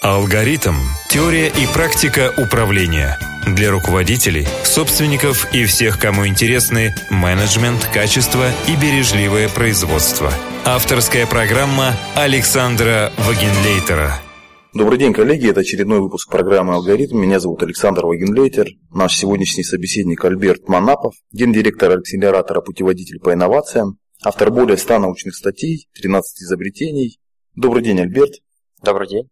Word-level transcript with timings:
Алгоритм. 0.00 0.74
Теория 1.10 1.48
и 1.48 1.66
практика 1.74 2.32
управления. 2.38 3.18
Для 3.56 3.72
руководителей, 3.72 4.46
собственников 4.62 5.52
и 5.52 5.64
всех, 5.64 5.98
кому 5.98 6.24
интересны 6.24 6.94
менеджмент, 7.10 7.84
качество 7.92 8.48
и 8.68 8.76
бережливое 8.80 9.48
производство. 9.48 10.32
Авторская 10.64 11.26
программа 11.26 11.96
Александра 12.14 13.12
Вагенлейтера. 13.18 14.12
Добрый 14.72 15.00
день, 15.00 15.12
коллеги. 15.12 15.50
Это 15.50 15.62
очередной 15.62 15.98
выпуск 15.98 16.30
программы 16.30 16.74
«Алгоритм». 16.74 17.18
Меня 17.18 17.40
зовут 17.40 17.64
Александр 17.64 18.06
Вагенлейтер. 18.06 18.68
Наш 18.92 19.16
сегодняшний 19.16 19.64
собеседник 19.64 20.24
Альберт 20.24 20.68
Манапов, 20.68 21.14
гендиректор 21.32 21.98
акселератора 21.98 22.60
«Путеводитель 22.60 23.18
по 23.18 23.32
инновациям», 23.32 23.98
автор 24.22 24.52
более 24.52 24.78
100 24.78 25.00
научных 25.00 25.34
статей, 25.34 25.88
13 26.00 26.42
изобретений. 26.42 27.18
Добрый 27.56 27.82
день, 27.82 27.98
Альберт. 27.98 28.34
Добрый 28.80 29.08
день. 29.08 29.28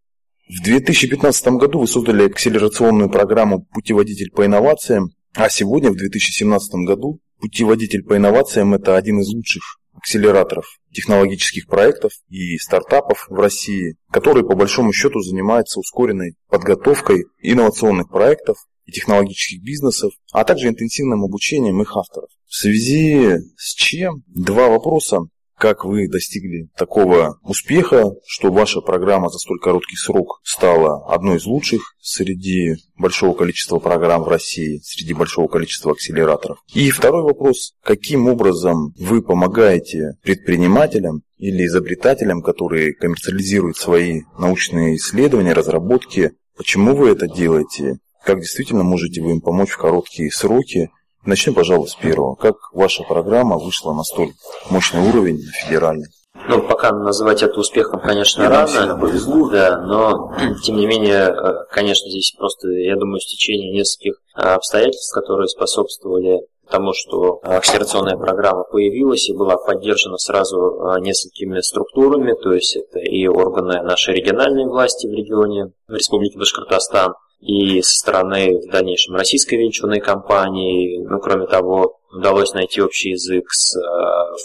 В 0.49 0.63
2015 0.63 1.49
году 1.59 1.81
вы 1.81 1.89
создали 1.89 2.27
акселерационную 2.27 3.11
программу 3.11 3.65
«Путеводитель 3.65 4.31
по 4.31 4.47
инновациям», 4.47 5.11
а 5.35 5.49
сегодня, 5.49 5.91
в 5.91 5.97
2017 5.97 6.87
году, 6.87 7.19
«Путеводитель 7.41 8.05
по 8.05 8.17
инновациям»– 8.17 8.73
это 8.75 8.97
один 8.97 9.19
из 9.19 9.29
лучших 9.29 9.81
акселераторов 9.93 10.79
технологических 10.93 11.67
проектов 11.67 12.13
и 12.29 12.59
стартапов 12.59 13.27
в 13.29 13.35
России, 13.35 13.97
который 14.13 14.45
по 14.45 14.55
большому 14.55 14.93
счету 14.93 15.21
занимается 15.21 15.81
ускоренной 15.81 16.37
подготовкой 16.49 17.25
инновационных 17.41 18.09
проектов 18.09 18.57
и 18.85 18.93
технологических 18.93 19.65
бизнесов, 19.65 20.13
а 20.33 20.45
также 20.45 20.69
интенсивным 20.69 21.25
обучением 21.25 21.83
их 21.83 21.97
авторов. 21.97 22.31
В 22.47 22.55
связи 22.55 23.39
с 23.57 23.75
чем 23.75 24.23
два 24.29 24.69
вопроса 24.69 25.23
как 25.59 25.85
вы 25.85 26.09
достигли 26.09 26.69
такого 26.77 27.39
успеха, 27.43 28.13
что 28.27 28.53
ваша 28.53 28.81
программа 28.81 29.31
за 29.31 29.39
столь 29.39 29.59
короткий 29.59 29.97
срок 29.97 30.41
стала 30.45 31.13
одной 31.13 31.39
из 31.39 31.47
лучших 31.47 31.95
среди 32.01 32.77
большого 32.97 33.35
количества 33.35 33.79
программ 33.79 34.23
в 34.23 34.29
России, 34.29 34.81
среди 34.85 35.15
большого 35.15 35.49
количества 35.49 35.93
акселераторов? 35.93 36.59
И 36.75 36.91
второй 36.91 37.23
вопрос, 37.23 37.75
каким 37.83 38.29
образом 38.29 38.93
вы 38.99 39.23
помогаете 39.23 40.17
предпринимателям 40.23 41.23
или 41.39 41.67
изобретателям, 41.67 42.43
которые 42.43 42.95
коммерциализируют 42.95 43.77
свои 43.77 44.23
научные 44.39 44.97
исследования, 44.97 45.53
разработки, 45.53 46.33
почему 46.57 46.95
вы 46.95 47.11
это 47.11 47.29
делаете? 47.29 47.99
Как 48.25 48.41
действительно 48.41 48.83
можете 48.83 49.23
вы 49.23 49.33
им 49.33 49.41
помочь 49.41 49.71
в 49.71 49.79
короткие 49.79 50.31
сроки 50.31 50.91
Начнем, 51.27 51.55
пожалуй, 51.55 51.89
с 51.89 51.97
первого. 51.97 52.37
Как 52.37 52.55
ваша 52.73 53.03
программа 53.03 53.59
вышла 53.59 53.93
на 53.93 54.05
столь 54.05 54.31
мощный 54.71 55.01
уровень 55.01 55.41
федеральный? 55.65 56.07
Ну, 56.49 56.63
пока 56.63 56.93
называть 56.93 57.43
это 57.43 57.59
успехом, 57.59 58.01
конечно, 58.01 58.45
Мне 58.45 58.55
рано. 58.55 58.97
повезло. 58.97 59.51
Да, 59.51 59.81
но, 59.81 60.33
тем 60.63 60.77
не 60.77 60.87
менее, 60.87 61.25
э, 61.29 61.65
конечно, 61.73 62.09
здесь 62.09 62.33
просто, 62.39 62.69
я 62.69 62.95
думаю, 62.95 63.19
стечение 63.19 63.73
нескольких 63.73 64.15
э, 64.37 64.41
обстоятельств, 64.41 65.13
которые 65.13 65.49
способствовали 65.49 66.43
тому, 66.71 66.93
что 66.95 67.41
акселерационная 67.43 68.17
программа 68.17 68.63
появилась 68.63 69.29
и 69.29 69.37
была 69.37 69.57
поддержана 69.57 70.19
сразу 70.19 70.59
э, 70.59 71.01
несколькими 71.01 71.59
структурами, 71.61 72.35
то 72.41 72.53
есть 72.53 72.77
это 72.77 73.01
и 73.01 73.27
органы 73.27 73.83
нашей 73.83 74.15
региональной 74.15 74.67
власти 74.67 75.09
в 75.09 75.13
регионе, 75.13 75.73
в 75.89 75.95
Республике 75.95 76.39
Башкортостан, 76.39 77.15
и 77.41 77.81
со 77.83 77.93
стороны 77.93 78.59
в 78.59 78.71
дальнейшем 78.71 79.15
российской 79.15 79.57
венчурной 79.57 80.01
компании. 80.01 81.05
Ну, 81.07 81.19
кроме 81.21 81.47
того, 81.47 81.99
удалось 82.17 82.55
найти 82.55 82.81
общий 82.83 83.11
язык 83.11 83.45
с 83.51 83.77
э, 83.77 83.81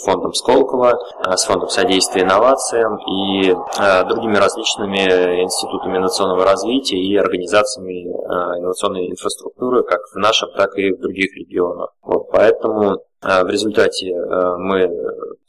фондом 0.04 0.32
Сколково, 0.34 0.98
э, 1.26 1.36
с 1.36 1.44
фондом 1.44 1.68
содействия 1.68 2.22
инновациям 2.22 2.98
и 2.98 3.50
э, 3.50 4.04
другими 4.08 4.36
различными 4.36 5.42
институтами 5.42 5.96
инновационного 5.96 6.44
развития 6.44 6.98
и 6.98 7.16
организациями 7.16 8.02
инновационной 8.02 9.10
инфраструктуры, 9.10 9.82
как 9.84 10.00
в 10.12 10.16
нашем, 10.16 10.50
так 10.56 10.76
и 10.76 10.92
в 10.92 11.00
других 11.00 11.34
регионах. 11.36 11.92
Вот, 12.02 12.30
поэтому 12.30 12.98
в 13.22 13.48
результате 13.48 14.12
мы 14.58 14.90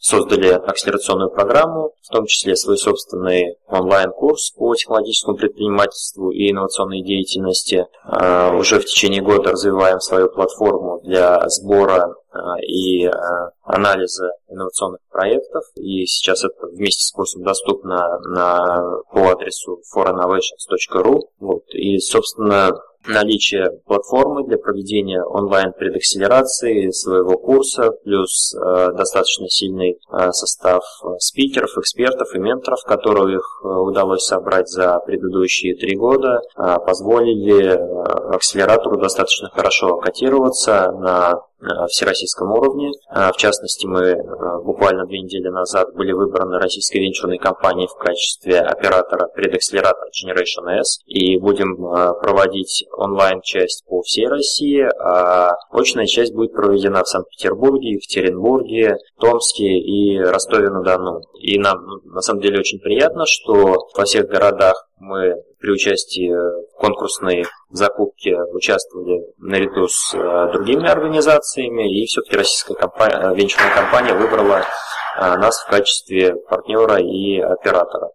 создали 0.04 0.50
акселерационную 0.50 1.30
программу, 1.30 1.94
в 2.02 2.10
том 2.10 2.26
числе 2.26 2.58
свой 2.58 2.78
собственный 2.78 3.56
онлайн-курс 3.68 4.52
по 4.52 4.76
технологическому 4.76 5.38
предпринимательству 5.38 6.30
и 6.30 6.52
инновационной 6.52 7.02
деятельности. 7.02 7.88
А, 8.04 8.54
уже 8.54 8.82
в 8.82 8.86
течение 8.86 9.22
года 9.22 9.52
развиваем 9.52 10.02
свою 10.02 10.28
платформу 10.28 11.00
для 11.06 11.48
сбора 11.48 12.14
а, 12.32 12.60
и 12.60 13.06
а, 13.06 13.52
анализа 13.64 14.34
инновационных 14.50 15.00
проектов. 15.10 15.64
И 15.76 16.06
сейчас 16.06 16.44
это 16.44 16.68
вместе 16.68 17.06
с 17.06 17.12
курсом 17.14 17.44
доступно 17.44 18.20
на, 18.26 18.82
по 19.10 19.32
адресу 19.32 19.80
forinnovations.ru. 19.96 21.22
Вот. 21.40 21.64
И, 21.70 21.98
собственно, 22.00 22.74
наличие 23.08 23.72
платформы 23.86 24.46
для 24.48 24.58
проведения 24.58 25.22
онлайн-предакселерации 25.24 26.90
своего 26.92 27.38
курса, 27.38 27.92
плюс 28.04 28.56
э, 28.56 28.92
достаточно 28.94 29.48
сильный 29.50 30.00
э, 30.12 30.32
состав 30.32 30.84
э, 31.04 31.08
спикеров, 31.20 31.78
экспертов 31.78 32.34
и 32.34 32.40
менторов, 32.40 32.80
которых 32.86 33.62
э, 33.64 33.68
удалось 33.68 34.26
собрать 34.26 34.70
за 34.70 35.00
предыдущие 35.00 35.76
три 35.76 35.96
года, 35.96 36.42
э, 36.58 36.78
позволили 36.86 37.74
э, 37.74 38.36
акселератору 38.36 38.98
достаточно 38.98 39.50
хорошо 39.50 39.98
котироваться 39.98 40.92
на 40.92 41.42
всероссийском 41.88 42.52
уровне. 42.52 42.92
Э, 43.10 43.32
в 43.32 43.38
частности, 43.38 43.86
мы 43.86 44.02
э, 44.02 44.18
буквально 44.64 45.06
две 45.06 45.22
недели 45.22 45.48
назад 45.50 45.94
были 45.96 46.12
выбраны 46.12 46.60
российской 46.60 47.00
венчурной 47.00 47.38
компанией 47.38 47.88
в 47.88 47.96
качестве 47.96 48.60
оператора 48.60 49.28
предакселератора 49.34 50.10
Generation 50.10 50.80
S 50.80 51.00
и 51.06 51.38
будем 51.38 51.76
проводить 51.76 52.86
онлайн-часть 52.98 53.86
по 53.88 54.02
всей 54.02 54.28
России, 54.28 54.82
а 55.00 55.56
очная 55.72 56.06
часть 56.06 56.34
будет 56.34 56.54
проведена 56.54 57.04
в 57.04 57.08
Санкт-Петербурге, 57.08 57.92
Екатеринбурге, 57.92 58.98
Томске 59.20 59.66
и 59.66 60.20
Ростове-на-Дону. 60.20 61.22
И 61.40 61.58
нам 61.60 61.86
ну, 61.86 62.14
на 62.14 62.22
самом 62.22 62.42
деле 62.42 62.60
очень 62.60 62.80
приятно, 62.80 63.26
что 63.26 63.88
во 63.96 64.04
всех 64.04 64.28
городах 64.28 64.88
мы 65.04 65.36
при 65.60 65.72
участии 65.72 66.32
в 66.32 66.78
конкурсной 66.78 67.46
закупке 67.70 68.38
участвовали 68.54 69.26
наряду 69.38 69.88
с 69.88 70.14
э, 70.14 70.52
другими 70.54 70.88
организациями, 70.88 72.02
и 72.02 72.06
все-таки 72.06 72.38
российская 72.38 72.76
компания, 72.76 73.18
э, 73.18 73.36
венчурная 73.36 73.76
компания 73.76 74.14
выбрала 74.14 74.60
э, 74.62 75.38
нас 75.38 75.62
в 75.62 75.70
качестве 75.70 76.36
партнера 76.36 76.98
и 77.00 77.40
оператора. 77.40 78.12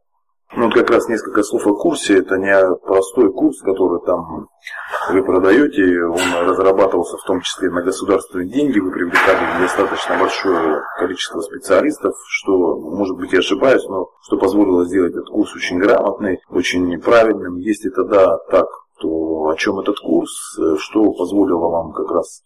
Ну, 0.57 0.65
вот 0.65 0.75
как 0.75 0.91
раз 0.91 1.09
несколько 1.09 1.43
слов 1.43 1.67
о 1.67 1.75
курсе. 1.75 2.19
Это 2.19 2.37
не 2.37 2.55
простой 2.87 3.31
курс, 3.33 3.61
который 3.61 4.01
там 4.07 4.49
вы 5.11 5.23
продаете. 5.23 6.03
Он 6.05 6.49
разрабатывался 6.49 7.19
в 7.19 7.25
том 7.25 7.43
числе 7.43 7.71
на 7.71 7.83
государственные 7.83 8.49
деньги. 8.49 8.79
Вы 8.79 8.91
привлекали 8.91 9.61
достаточно 9.61 10.19
большое 10.19 10.83
количество 10.99 11.41
специалистов, 11.41 12.15
что, 12.29 12.79
может 12.81 13.17
быть, 13.19 13.33
я 13.33 13.41
ошибаюсь, 13.41 13.85
но 13.89 14.09
что 14.23 14.39
позволило 14.39 14.87
сделать 14.87 15.13
этот 15.13 15.29
курс 15.29 15.55
очень 15.55 15.79
грамотный, 15.79 16.41
очень 16.49 16.99
правильным. 17.01 17.57
Если 17.59 17.91
это 17.91 18.05
да, 18.05 18.39
так, 18.51 18.67
то 19.01 19.49
о 19.49 19.55
чем 19.55 19.79
этот 19.81 19.99
курс, 20.01 20.31
что 20.79 21.13
позволило 21.13 21.69
вам 21.69 21.93
как 21.93 22.11
раз 22.11 22.43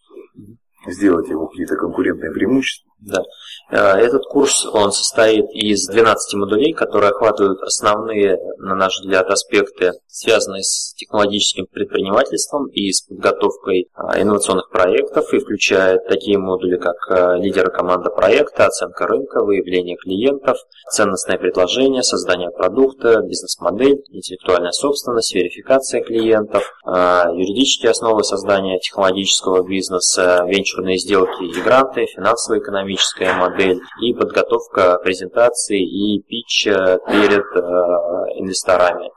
сделать 0.87 1.29
его 1.29 1.47
какие-то 1.47 1.77
конкурентные 1.77 2.31
преимущества? 2.31 2.91
Да. 3.05 3.21
Э, 3.69 3.97
этот 3.97 4.25
курс, 4.25 4.65
он 4.65 4.91
состоит 4.91 5.45
из 5.51 5.87
12 5.87 6.35
модулей, 6.35 6.73
которые 6.73 7.09
охватывают 7.09 7.61
основные, 7.61 8.37
на 8.59 8.75
наш 8.75 8.99
взгляд, 8.99 9.29
аспекты, 9.29 9.91
связанные 10.07 10.63
с 10.63 10.93
технологическим 10.95 11.65
предпринимательством 11.65 12.67
и 12.67 12.91
с 12.91 13.01
подготовкой 13.01 13.89
э, 13.95 14.21
инновационных 14.21 14.69
проектов, 14.69 15.33
и 15.33 15.39
включает 15.39 16.07
такие 16.07 16.37
модули, 16.37 16.77
как 16.77 16.95
э, 17.09 17.37
лидеры 17.39 17.71
команда 17.71 18.09
проекта, 18.09 18.67
оценка 18.67 19.05
рынка, 19.05 19.43
выявление 19.43 19.97
клиентов, 19.97 20.57
ценностное 20.89 21.37
предложение, 21.37 22.03
создание 22.03 22.51
продукта, 22.51 23.21
бизнес-модель, 23.21 24.01
интеллектуальная 24.11 24.71
собственность, 24.71 25.33
верификация 25.33 26.01
клиентов, 26.01 26.63
юридические 26.85 27.91
основы 27.91 28.23
создания 28.23 28.79
технологического 28.79 29.65
бизнеса, 29.65 30.43
венчурные 30.45 30.97
сделки 30.97 31.43
и 31.43 31.61
гранты, 31.61 32.05
финансово-экономические 32.05 32.92
экономическая 32.93 33.33
модель 33.33 33.81
и 34.01 34.13
подготовка 34.13 34.99
презентации 34.99 35.81
и 35.81 36.21
питча 36.21 36.99
перед 37.07 37.45
э, 37.55 38.39
инвесторами. 38.39 39.09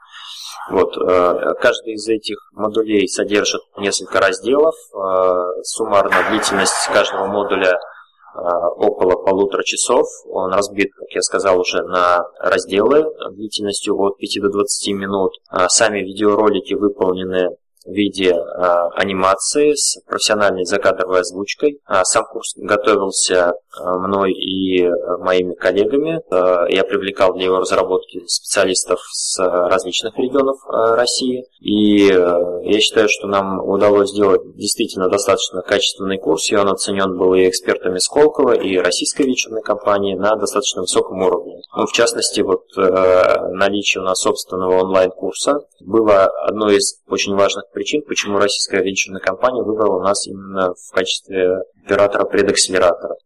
Вот, 0.70 0.96
э, 0.96 1.54
каждый 1.60 1.94
из 1.94 2.08
этих 2.08 2.36
модулей 2.52 3.06
содержит 3.08 3.62
несколько 3.78 4.20
разделов. 4.20 4.74
Э, 4.94 5.62
суммарная 5.62 6.30
длительность 6.30 6.88
каждого 6.92 7.26
модуля 7.26 7.78
около 8.76 9.16
полутора 9.24 9.62
часов. 9.62 10.06
Он 10.28 10.52
разбит, 10.52 10.90
как 10.94 11.08
я 11.14 11.22
сказал, 11.22 11.58
уже 11.58 11.82
на 11.84 12.22
разделы 12.38 13.06
длительностью 13.30 13.98
от 13.98 14.18
5 14.18 14.42
до 14.42 14.50
20 14.50 14.92
минут. 14.92 15.32
Сами 15.68 16.00
видеоролики 16.00 16.74
выполнены 16.74 17.56
в 17.86 17.92
виде 17.92 18.32
а, 18.32 18.88
анимации 18.90 19.74
с 19.74 19.98
профессиональной 20.06 20.64
закадровой 20.64 21.20
озвучкой. 21.20 21.80
А, 21.86 22.04
сам 22.04 22.24
курс 22.24 22.54
готовился 22.56 23.54
а, 23.78 23.98
мной 23.98 24.32
и 24.32 24.86
моими 25.20 25.54
коллегами. 25.54 26.20
Я 26.72 26.84
привлекал 26.84 27.34
для 27.34 27.46
его 27.46 27.58
разработки 27.58 28.22
специалистов 28.26 29.00
с 29.12 29.38
различных 29.38 30.16
регионов 30.18 30.58
России. 30.68 31.44
И 31.60 32.06
я 32.06 32.80
считаю, 32.80 33.08
что 33.08 33.26
нам 33.26 33.60
удалось 33.60 34.10
сделать 34.10 34.42
действительно 34.56 35.08
достаточно 35.08 35.62
качественный 35.62 36.18
курс, 36.18 36.50
и 36.50 36.56
он 36.56 36.68
оценен 36.68 37.16
был 37.16 37.34
и 37.34 37.48
экспертами 37.48 37.98
Сколково, 37.98 38.52
и 38.52 38.76
российской 38.76 39.22
вечерной 39.26 39.62
компании 39.62 40.14
на 40.14 40.36
достаточно 40.36 40.82
высоком 40.82 41.22
уровне. 41.22 41.60
Ну, 41.76 41.86
в 41.86 41.92
частности, 41.92 42.40
вот 42.40 42.64
э, 42.76 43.48
наличие 43.50 44.02
у 44.02 44.04
нас 44.04 44.20
собственного 44.20 44.80
онлайн-курса 44.82 45.60
было 45.80 46.24
одной 46.24 46.76
из 46.76 47.00
очень 47.08 47.34
важных 47.34 47.70
причин, 47.76 48.00
почему 48.08 48.38
российская 48.38 48.82
венчурная 48.82 49.20
компания 49.20 49.62
выбрала 49.62 50.02
нас 50.02 50.26
именно 50.26 50.72
в 50.72 50.94
качестве 50.94 51.58
оператора-предакселератора. 51.84 53.16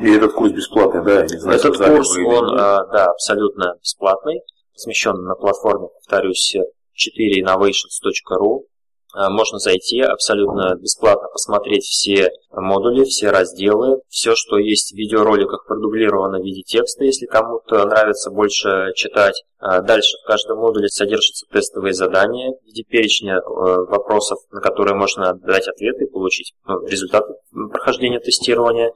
И 0.00 0.10
этот 0.10 0.32
курс 0.32 0.50
бесплатный, 0.50 1.04
да? 1.04 1.22
не 1.22 1.38
знаю, 1.38 1.60
этот 1.60 1.78
курс, 1.78 2.16
он, 2.18 2.52
э, 2.52 2.56
да, 2.56 3.06
абсолютно 3.06 3.76
бесплатный, 3.80 4.40
размещен 4.74 5.14
на 5.22 5.36
платформе, 5.36 5.86
повторюсь, 5.94 6.56
4innovations.ru. 6.96 8.64
Э, 9.16 9.28
можно 9.30 9.58
зайти 9.58 10.00
абсолютно 10.00 10.74
бесплатно, 10.76 11.28
посмотреть 11.32 11.84
все 11.84 12.30
модули, 12.52 13.04
все 13.04 13.30
разделы, 13.30 14.00
все, 14.08 14.34
что 14.34 14.58
есть 14.58 14.92
в 14.92 14.96
видеороликах 14.96 15.66
продублировано 15.66 16.38
в 16.38 16.42
виде 16.42 16.62
текста, 16.62 17.04
если 17.04 17.26
кому-то 17.26 17.84
нравится 17.86 18.30
больше 18.30 18.92
читать. 18.94 19.42
А 19.58 19.80
дальше 19.80 20.18
в 20.22 20.26
каждом 20.26 20.58
модуле 20.58 20.88
содержатся 20.88 21.46
тестовые 21.50 21.94
задания 21.94 22.52
в 22.52 22.66
виде 22.66 22.82
перечня 22.82 23.38
э, 23.38 23.40
вопросов, 23.40 24.38
на 24.50 24.60
которые 24.60 24.94
можно 24.94 25.32
дать 25.32 25.66
ответы 25.66 26.04
и 26.04 26.10
получить 26.10 26.52
ну, 26.66 26.86
результаты 26.86 27.34
прохождения 27.72 28.20
тестирования. 28.20 28.92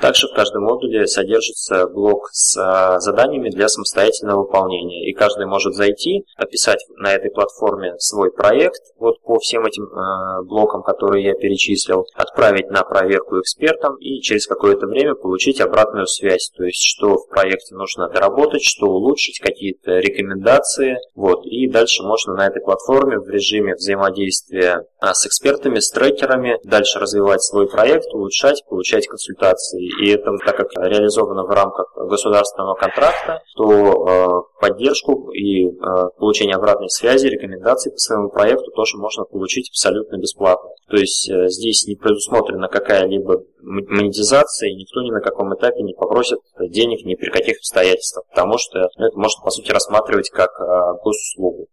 Также 0.00 0.28
в 0.28 0.34
каждом 0.34 0.64
модуле 0.64 1.08
содержится 1.08 1.88
блок 1.88 2.28
с 2.32 2.54
заданиями 3.00 3.50
для 3.50 3.68
самостоятельного 3.68 4.42
выполнения. 4.42 5.10
И 5.10 5.14
каждый 5.14 5.46
может 5.46 5.74
зайти, 5.74 6.24
описать 6.36 6.84
на 6.96 7.12
этой 7.12 7.30
платформе 7.32 7.94
свой 7.98 8.30
проект 8.30 8.82
вот 8.98 9.20
по 9.22 9.38
всем 9.40 9.63
этим 9.64 9.84
э, 9.84 10.42
блокам, 10.44 10.82
которые 10.82 11.24
я 11.24 11.34
перечислил, 11.34 12.06
отправить 12.14 12.70
на 12.70 12.82
проверку 12.82 13.40
экспертам 13.40 13.96
и 13.96 14.20
через 14.20 14.46
какое-то 14.46 14.86
время 14.86 15.14
получить 15.14 15.60
обратную 15.60 16.06
связь. 16.06 16.50
То 16.56 16.64
есть, 16.64 16.82
что 16.82 17.16
в 17.16 17.28
проекте 17.28 17.74
нужно 17.74 18.08
доработать, 18.08 18.62
что 18.62 18.86
улучшить, 18.86 19.40
какие-то 19.40 19.98
рекомендации. 19.98 20.98
Вот. 21.14 21.44
И 21.44 21.68
дальше 21.68 22.02
можно 22.02 22.34
на 22.34 22.46
этой 22.46 22.62
платформе 22.62 23.18
в 23.18 23.28
режиме 23.28 23.74
взаимодействия 23.74 24.86
а, 25.00 25.14
с 25.14 25.26
экспертами, 25.26 25.78
с 25.78 25.90
трекерами 25.90 26.58
дальше 26.64 26.98
развивать 26.98 27.42
свой 27.42 27.68
проект, 27.68 28.06
улучшать, 28.12 28.64
получать 28.68 29.06
консультации. 29.06 30.04
И 30.04 30.10
это, 30.10 30.30
так 30.44 30.56
как 30.56 30.68
реализовано 30.76 31.44
в 31.44 31.50
рамках 31.50 31.92
государственного 31.96 32.74
контракта, 32.74 33.42
то 33.56 34.08
э, 34.08 34.53
поддержку 34.64 35.30
и 35.32 35.66
э, 35.66 35.72
получение 36.18 36.56
обратной 36.56 36.88
связи, 36.88 37.26
рекомендаций 37.26 37.92
по 37.92 37.98
своему 37.98 38.30
проекту 38.30 38.70
тоже 38.70 38.96
можно 38.96 39.24
получить 39.24 39.68
абсолютно 39.70 40.16
бесплатно. 40.16 40.70
То 40.88 40.96
есть 40.96 41.28
э, 41.28 41.48
здесь 41.48 41.86
не 41.86 41.96
предусмотрена 41.96 42.68
какая-либо 42.68 43.42
монетизация, 43.60 44.70
и 44.70 44.74
никто 44.74 45.02
ни 45.02 45.10
на 45.10 45.20
каком 45.20 45.54
этапе 45.54 45.82
не 45.82 45.92
попросит 45.92 46.38
денег 46.58 47.04
ни 47.04 47.14
при 47.14 47.30
каких 47.30 47.58
обстоятельствах, 47.58 48.24
потому 48.30 48.56
что 48.56 48.88
ну, 48.96 49.06
это 49.06 49.18
можно, 49.18 49.44
по 49.44 49.50
сути, 49.50 49.70
рассматривать 49.70 50.30
как 50.30 50.50
э, 50.58 51.02
госуслугу 51.02 51.68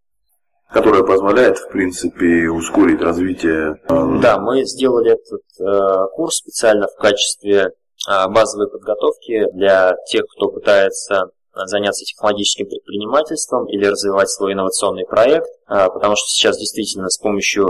которая 0.73 1.03
позволяет, 1.03 1.57
в 1.57 1.67
принципе, 1.67 2.49
ускорить 2.49 3.01
развитие. 3.01 3.77
Э, 3.89 4.19
да, 4.21 4.39
мы 4.39 4.63
сделали 4.63 5.11
этот 5.11 5.41
э, 5.59 6.07
курс 6.15 6.37
специально 6.37 6.87
в 6.87 6.95
качестве 6.95 7.59
э, 7.59 8.27
базовой 8.29 8.69
подготовки 8.69 9.51
для 9.53 9.97
тех, 10.07 10.23
кто 10.33 10.47
пытается 10.47 11.31
заняться 11.53 12.05
технологическим 12.05 12.67
предпринимательством 12.67 13.67
или 13.67 13.85
развивать 13.85 14.29
свой 14.29 14.53
инновационный 14.53 15.05
проект. 15.05 15.47
А, 15.73 15.89
потому 15.89 16.17
что 16.17 16.27
сейчас 16.27 16.57
действительно 16.57 17.07
с 17.07 17.17
помощью 17.17 17.65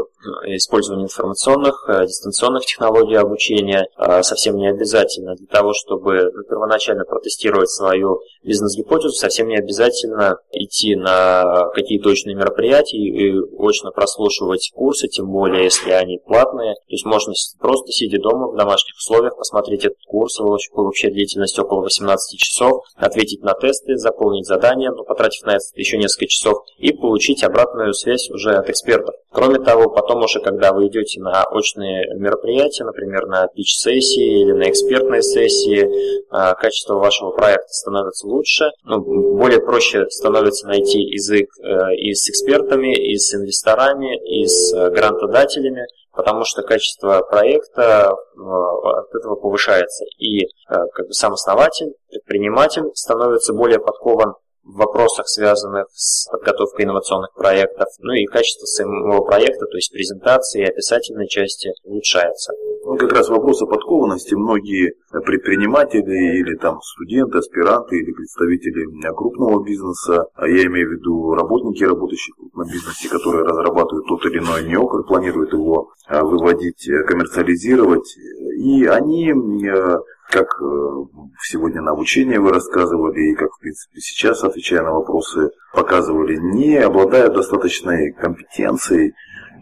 э, 0.45 0.55
использования 0.55 1.03
информационных, 1.03 1.85
э, 1.87 2.07
дистанционных 2.07 2.65
технологий 2.65 3.13
обучения 3.13 3.89
а, 3.95 4.23
совсем 4.23 4.57
не 4.57 4.67
обязательно 4.67 5.35
для 5.35 5.45
того, 5.45 5.73
чтобы 5.73 6.31
ну, 6.33 6.43
первоначально 6.49 7.05
протестировать 7.05 7.69
свою 7.69 8.21
бизнес-гипотезу, 8.43 9.13
совсем 9.13 9.49
не 9.49 9.57
обязательно 9.57 10.37
идти 10.51 10.95
на 10.95 11.69
какие-то 11.75 12.05
точные 12.05 12.35
мероприятия 12.35 12.97
и 12.97 13.39
очно 13.59 13.91
прослушивать 13.91 14.71
курсы, 14.73 15.07
тем 15.07 15.31
более 15.31 15.65
если 15.65 15.91
они 15.91 16.17
платные. 16.25 16.73
То 16.73 16.93
есть 16.93 17.05
можно 17.05 17.33
просто 17.59 17.91
сидя 17.91 18.19
дома 18.19 18.47
в 18.47 18.57
домашних 18.57 18.95
условиях 18.95 19.37
посмотреть 19.37 19.85
этот 19.85 19.99
курс, 20.07 20.39
вообще 20.39 21.11
длительность 21.11 21.59
около 21.59 21.81
18 21.81 22.39
часов, 22.39 22.83
ответить 22.95 23.43
на 23.43 23.53
тесты, 23.53 23.95
заполнить 23.97 24.47
задания, 24.47 24.89
ну, 24.89 25.03
потратив 25.03 25.45
на 25.45 25.51
это 25.51 25.65
еще 25.75 25.99
несколько 25.99 26.25
часов 26.25 26.63
и 26.79 26.91
получить 26.93 27.43
обратную 27.43 27.90
обратную 27.91 27.93
связь 27.93 28.29
уже 28.29 28.55
от 28.55 28.69
экспертов. 28.69 29.15
Кроме 29.31 29.59
того, 29.59 29.89
потом 29.89 30.23
уже, 30.23 30.39
когда 30.39 30.73
вы 30.73 30.87
идете 30.87 31.21
на 31.21 31.43
очные 31.43 32.05
мероприятия, 32.15 32.83
например, 32.83 33.27
на 33.27 33.47
пич-сессии 33.47 34.41
или 34.41 34.51
на 34.51 34.69
экспертные 34.69 35.21
сессии, 35.21 35.87
а, 36.29 36.53
качество 36.55 36.95
вашего 36.95 37.31
проекта 37.31 37.67
становится 37.69 38.27
лучше, 38.27 38.71
ну, 38.83 38.99
более 38.99 39.61
проще 39.61 40.09
становится 40.09 40.67
найти 40.67 40.99
язык 40.99 41.49
э, 41.61 41.95
и 41.95 42.13
с 42.13 42.29
экспертами, 42.29 42.95
и 42.95 43.17
с 43.17 43.33
инвесторами, 43.33 44.17
и 44.17 44.45
с 44.45 44.73
э, 44.73 44.89
грантодателями, 44.89 45.85
потому 46.13 46.43
что 46.45 46.61
качество 46.61 47.21
проекта 47.29 48.11
э, 48.11 48.41
от 48.41 49.15
этого 49.15 49.35
повышается. 49.35 50.05
И 50.17 50.47
как 50.67 51.07
бы 51.07 51.13
сам 51.13 51.33
основатель, 51.33 51.93
предприниматель 52.09 52.83
становится 52.93 53.53
более 53.53 53.79
подкован 53.79 54.35
в 54.63 54.77
вопросах, 54.77 55.27
связанных 55.27 55.87
с 55.93 56.29
подготовкой 56.31 56.85
инновационных 56.85 57.33
проектов, 57.33 57.87
ну 57.99 58.13
и 58.13 58.25
качество 58.25 58.65
самого 58.65 59.23
проекта, 59.23 59.65
то 59.65 59.77
есть 59.77 59.91
презентации 59.91 60.61
и 60.61 60.69
описательной 60.69 61.27
части 61.27 61.71
улучшается. 61.83 62.53
Ну, 62.83 62.97
как 62.97 63.13
раз 63.13 63.29
вопрос 63.29 63.61
о 63.61 63.67
подкованности 63.67 64.33
многие 64.33 64.93
предприниматели 65.11 66.39
или 66.39 66.57
там 66.57 66.79
студенты, 66.81 67.37
аспиранты 67.37 67.97
или 67.97 68.11
представители 68.11 68.85
крупного 69.15 69.63
бизнеса, 69.63 70.25
а 70.33 70.47
я 70.47 70.65
имею 70.65 70.89
в 70.89 70.91
виду 70.93 71.33
работники, 71.33 71.83
работающие 71.83 72.33
крупном 72.33 72.67
бизнесе, 72.67 73.09
которые 73.09 73.45
разрабатывают 73.45 74.07
тот 74.07 74.25
или 74.25 74.39
иной 74.39 74.67
неокр, 74.67 75.03
планируют 75.03 75.53
его 75.53 75.91
а, 76.07 76.23
выводить, 76.23 76.89
коммерциализировать, 77.07 78.17
и 78.57 78.85
они 78.85 79.29
э, 79.29 79.95
как 80.31 80.47
э, 80.61 81.03
сегодня 81.43 81.81
на 81.81 81.91
обучении 81.91 82.37
вы 82.37 82.51
рассказывали, 82.51 83.31
и 83.31 83.35
как, 83.35 83.51
в 83.51 83.59
принципе, 83.59 83.99
сейчас, 83.99 84.43
отвечая 84.43 84.81
на 84.81 84.93
вопросы, 84.93 85.51
показывали, 85.73 86.37
не 86.37 86.77
обладают 86.77 87.33
достаточной 87.33 88.13
компетенцией 88.13 89.13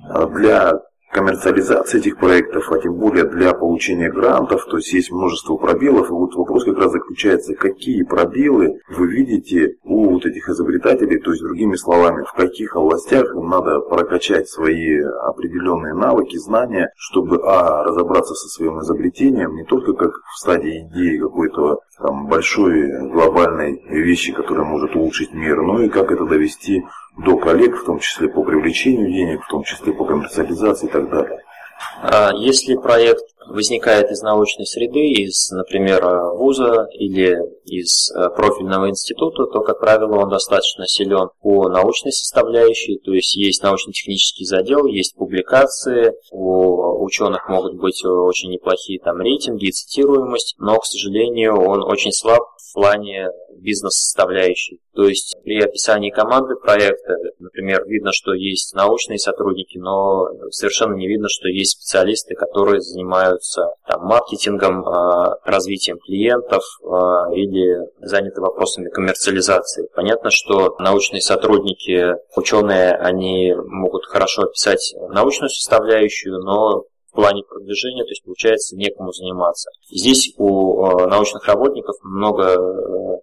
а, 0.10 0.28
для 0.28 0.80
коммерциализации 1.12 2.00
этих 2.00 2.18
проектов, 2.18 2.72
а 2.72 2.80
тем 2.80 2.96
более 2.96 3.26
для 3.26 3.54
получения 3.54 4.12
грантов, 4.12 4.66
то 4.66 4.78
есть 4.78 4.94
есть 4.94 5.12
множество 5.12 5.56
пробелов, 5.58 6.10
и 6.10 6.14
вот 6.14 6.36
вопрос 6.36 6.66
как 6.66 6.78
раз 6.78 6.92
заключается, 6.92 7.56
какие 7.56 8.04
пробелы 8.04 8.80
вы 8.90 9.08
видите 9.08 9.76
у 9.84 10.12
вот 10.12 10.26
этих 10.26 10.48
изобретателей, 10.50 11.20
то 11.20 11.32
есть 11.32 11.44
другими 11.44 11.76
словами, 11.76 12.24
в 12.24 12.34
каких 12.34 12.76
областях 12.76 13.34
им 13.36 13.50
надо 13.50 13.80
прокачать 13.80 14.48
свои 14.48 15.00
определенные 15.00 15.94
навыки, 15.94 16.38
знания, 16.38 16.92
чтобы 16.96 17.42
а, 17.44 17.84
разобраться 17.84 18.36
со 18.36 18.48
своим 18.50 18.80
изобретением 18.82 19.56
не 19.56 19.66
только 19.66 19.94
как 19.94 20.12
в 20.12 20.40
стадии 20.40 20.88
идеи 20.92 21.18
какой-то 21.18 21.80
там 21.98 22.28
большой 22.28 23.10
глобальной 23.10 23.84
вещи, 23.90 24.32
которая 24.32 24.66
может 24.66 24.96
улучшить 24.96 25.34
мир, 25.34 25.62
но 25.62 25.82
и 25.82 25.90
как 25.90 26.12
это 26.12 26.26
довести 26.26 26.84
до 27.26 27.38
коллег, 27.38 27.78
в 27.78 27.86
том 27.86 28.00
числе 28.00 28.30
по 28.30 28.44
привлечению 28.44 29.12
денег, 29.12 29.44
в 29.44 29.48
том 29.50 29.64
числе 29.64 29.94
по 29.94 30.06
коммерциализации 30.06 30.88
и 30.88 30.92
так 30.92 31.10
далее. 31.10 31.40
А 32.02 32.32
если 32.36 32.76
проект 32.76 33.24
возникает 33.48 34.12
из 34.12 34.22
научной 34.22 34.66
среды, 34.66 35.12
из, 35.12 35.50
например, 35.52 36.06
вуза 36.36 36.88
или 36.94 37.38
из 37.66 38.12
э, 38.12 38.30
профильного 38.36 38.90
института, 38.90 39.46
то, 39.46 39.62
как 39.62 39.80
правило, 39.80 40.20
он 40.20 40.30
достаточно 40.30 40.86
силен 40.88 41.30
по 41.42 41.68
научной 41.68 42.12
составляющей, 42.12 43.00
то 43.00 43.12
есть 43.14 43.36
есть 43.36 43.64
научно-технический 43.64 44.46
задел, 44.46 44.86
есть 44.86 45.16
публикации, 45.16 46.14
у 46.32 47.04
ученых 47.04 47.50
могут 47.50 47.76
быть 47.76 48.04
очень 48.06 48.52
неплохие 48.52 49.00
там 49.00 49.20
рейтинги 49.20 49.66
и 49.66 49.72
цитируемость, 49.72 50.56
но, 50.60 50.78
к 50.78 50.86
сожалению, 50.86 51.60
он 51.60 51.84
очень 51.84 52.12
слаб 52.12 52.44
в 52.70 52.74
плане 52.74 53.30
бизнес-составляющей. 53.58 54.80
То 54.94 55.08
есть 55.08 55.36
при 55.44 55.62
описании 55.62 56.10
команды 56.10 56.56
проекта, 56.56 57.16
например, 57.40 57.86
видно, 57.86 58.12
что 58.14 58.34
есть 58.34 58.74
научные 58.74 59.18
сотрудники, 59.18 59.78
но 59.78 60.28
совершенно 60.52 60.96
не 60.96 61.08
видно, 61.08 61.28
что 61.30 61.48
есть 61.48 61.80
специалисты, 61.80 62.36
которые 62.36 62.82
занимаются 62.82 63.74
там, 63.88 64.06
маркетингом, 64.06 64.88
а, 64.88 65.38
развитием 65.46 66.00
клиентов 66.00 66.64
а, 66.84 67.34
или 67.34 67.78
заняты 68.02 68.42
вопросами 68.42 68.90
коммерциализации. 68.90 69.88
Понятно, 69.96 70.30
что 70.32 70.76
научные 70.80 71.22
сотрудники, 71.22 72.16
ученые, 72.36 72.94
они 72.94 73.54
могут 73.56 74.06
хорошо 74.06 74.44
описать 74.44 74.94
научную 75.10 75.50
составляющую, 75.50 76.40
но 76.40 76.84
в 77.12 77.16
плане 77.16 77.44
продвижения, 77.44 78.04
то 78.04 78.10
есть 78.10 78.24
получается 78.24 78.76
некому 78.76 79.12
заниматься. 79.12 79.70
Здесь 79.90 80.34
у 80.38 80.86
э, 80.86 81.08
научных 81.08 81.48
работников 81.48 81.96
много 82.04 82.44
э, 82.44 82.58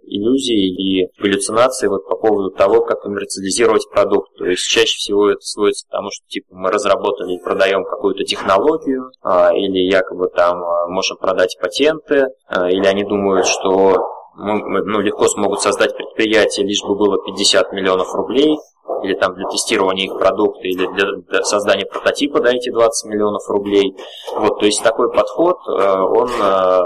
иллюзий 0.04 0.68
и 0.68 1.08
галлюцинаций 1.20 1.88
вот 1.88 2.06
по 2.06 2.16
поводу 2.16 2.50
того, 2.50 2.82
как 2.82 3.02
коммерциализировать 3.02 3.88
продукт. 3.90 4.36
То 4.38 4.46
есть 4.46 4.62
чаще 4.62 4.96
всего 4.96 5.30
это 5.30 5.40
сводится 5.40 5.86
к 5.86 5.90
тому, 5.90 6.08
что 6.10 6.26
типа 6.28 6.48
мы 6.50 6.70
разработали 6.70 7.34
и 7.34 7.42
продаем 7.42 7.84
какую-то 7.84 8.24
технологию, 8.24 9.10
а, 9.22 9.54
или 9.54 9.78
якобы 9.78 10.28
там 10.28 10.62
э, 10.62 10.88
можем 10.88 11.16
продать 11.18 11.56
патенты, 11.60 12.26
или 12.50 12.86
они 12.86 13.04
думают, 13.04 13.46
что 13.46 13.96
ну, 14.36 15.00
легко 15.00 15.28
смогут 15.28 15.62
создать 15.62 15.96
предприятие, 15.96 16.66
лишь 16.66 16.82
бы 16.82 16.94
было 16.94 17.16
50 17.24 17.72
миллионов 17.72 18.14
рублей, 18.14 18.56
или 19.02 19.14
там 19.14 19.34
для 19.34 19.46
тестирования 19.48 20.06
их 20.06 20.18
продукта, 20.18 20.60
или 20.62 20.86
для, 20.86 21.42
создания 21.42 21.86
прототипа 21.86 22.40
дайте 22.40 22.72
20 22.72 23.10
миллионов 23.10 23.48
рублей. 23.48 23.96
Вот, 24.34 24.58
то 24.58 24.66
есть 24.66 24.82
такой 24.82 25.12
подход, 25.12 25.58
э, 25.68 26.00
он 26.00 26.28
э, 26.28 26.80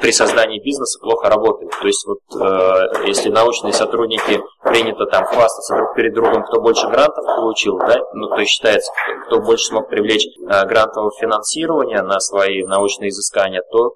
при 0.00 0.12
создании 0.12 0.62
бизнеса 0.62 0.98
плохо 1.00 1.28
работает. 1.28 1.72
То 1.80 1.86
есть 1.86 2.06
вот 2.06 2.18
э, 2.40 3.06
если 3.06 3.30
научные 3.30 3.72
сотрудники 3.72 4.40
принято 4.62 5.06
там 5.06 5.24
хвастаться 5.24 5.76
друг 5.76 5.94
перед 5.94 6.14
другом, 6.14 6.44
кто 6.44 6.60
больше 6.60 6.86
грантов 6.88 7.24
получил, 7.36 7.78
да, 7.78 7.98
ну 8.14 8.28
то 8.28 8.38
есть 8.38 8.52
считается, 8.52 8.90
кто 9.26 9.40
больше 9.40 9.66
смог 9.66 9.88
привлечь 9.88 10.26
грантового 10.38 11.10
финансирования 11.20 12.02
на 12.02 12.20
свои 12.20 12.64
научные 12.64 13.10
изыскания, 13.10 13.62
тот 13.70 13.94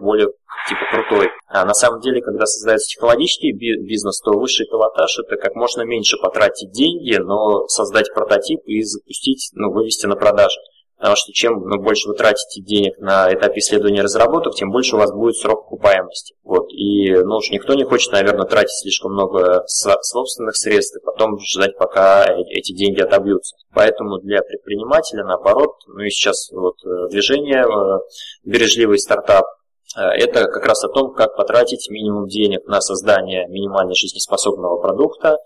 более 0.00 0.28
типа 0.68 0.80
крутой. 0.90 1.30
А 1.48 1.64
на 1.64 1.74
самом 1.74 2.00
деле, 2.00 2.22
когда 2.22 2.46
создается 2.46 2.88
технологический 2.88 3.52
бизнес, 3.52 4.20
то 4.20 4.32
высший 4.32 4.66
пилотаж 4.66 5.18
это 5.18 5.36
как 5.36 5.54
можно 5.54 5.82
меньше 5.82 6.16
потратить 6.16 6.70
деньги, 6.72 7.16
но 7.16 7.66
создать 7.68 8.12
прототип 8.14 8.60
и 8.66 8.82
запустить, 8.82 9.50
ну, 9.54 9.72
вывести 9.72 10.06
на 10.06 10.16
продажу. 10.16 10.58
Потому 11.00 11.16
что 11.16 11.32
чем 11.32 11.60
ну, 11.66 11.80
больше 11.80 12.08
вы 12.08 12.14
тратите 12.14 12.60
денег 12.60 12.98
на 12.98 13.32
этапе 13.32 13.60
исследования 13.60 14.02
разработок, 14.02 14.54
тем 14.54 14.70
больше 14.70 14.96
у 14.96 14.98
вас 14.98 15.10
будет 15.10 15.34
срок 15.34 15.60
окупаемости. 15.60 16.34
Вот. 16.44 16.70
И 16.72 17.10
ну 17.10 17.36
уж 17.36 17.48
никто 17.50 17.72
не 17.72 17.84
хочет, 17.84 18.12
наверное, 18.12 18.44
тратить 18.44 18.78
слишком 18.82 19.14
много 19.14 19.64
собственных 19.66 20.56
средств 20.56 20.98
и 20.98 21.02
потом 21.02 21.38
ждать, 21.40 21.78
пока 21.78 22.26
э, 22.26 22.42
эти 22.50 22.74
деньги 22.74 23.00
отобьются. 23.00 23.56
Поэтому 23.72 24.18
для 24.18 24.42
предпринимателя, 24.42 25.24
наоборот, 25.24 25.72
ну 25.86 26.00
и 26.00 26.10
сейчас 26.10 26.50
вот 26.52 26.74
э, 26.84 27.08
движение 27.08 27.64
э, 27.64 28.00
бережливый 28.44 28.98
стартап, 28.98 29.46
это 29.96 30.46
как 30.46 30.64
раз 30.66 30.84
о 30.84 30.88
том, 30.88 31.12
как 31.14 31.36
потратить 31.36 31.88
минимум 31.90 32.28
денег 32.28 32.66
на 32.66 32.80
создание 32.80 33.48
минимально 33.48 33.94
жизнеспособного 33.94 34.78
продукта, 34.80 35.38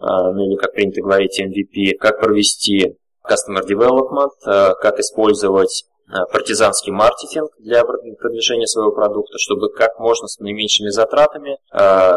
ну 0.00 0.44
или, 0.44 0.56
как 0.56 0.72
принято 0.72 1.00
говорить, 1.02 1.40
MVP, 1.40 1.96
как 1.98 2.20
провести 2.20 2.96
Customer 3.24 3.62
Development, 3.64 4.30
э, 4.46 4.74
как 4.80 4.98
использовать 4.98 5.84
Э, 5.84 5.91
партизанский 6.32 6.92
маркетинг 6.92 7.50
для 7.58 7.84
продвижения 7.84 8.66
своего 8.66 8.92
продукта, 8.92 9.34
чтобы 9.38 9.70
как 9.70 9.98
можно 9.98 10.28
с 10.28 10.38
наименьшими 10.38 10.88
затратами 10.88 11.58
э, 11.72 12.12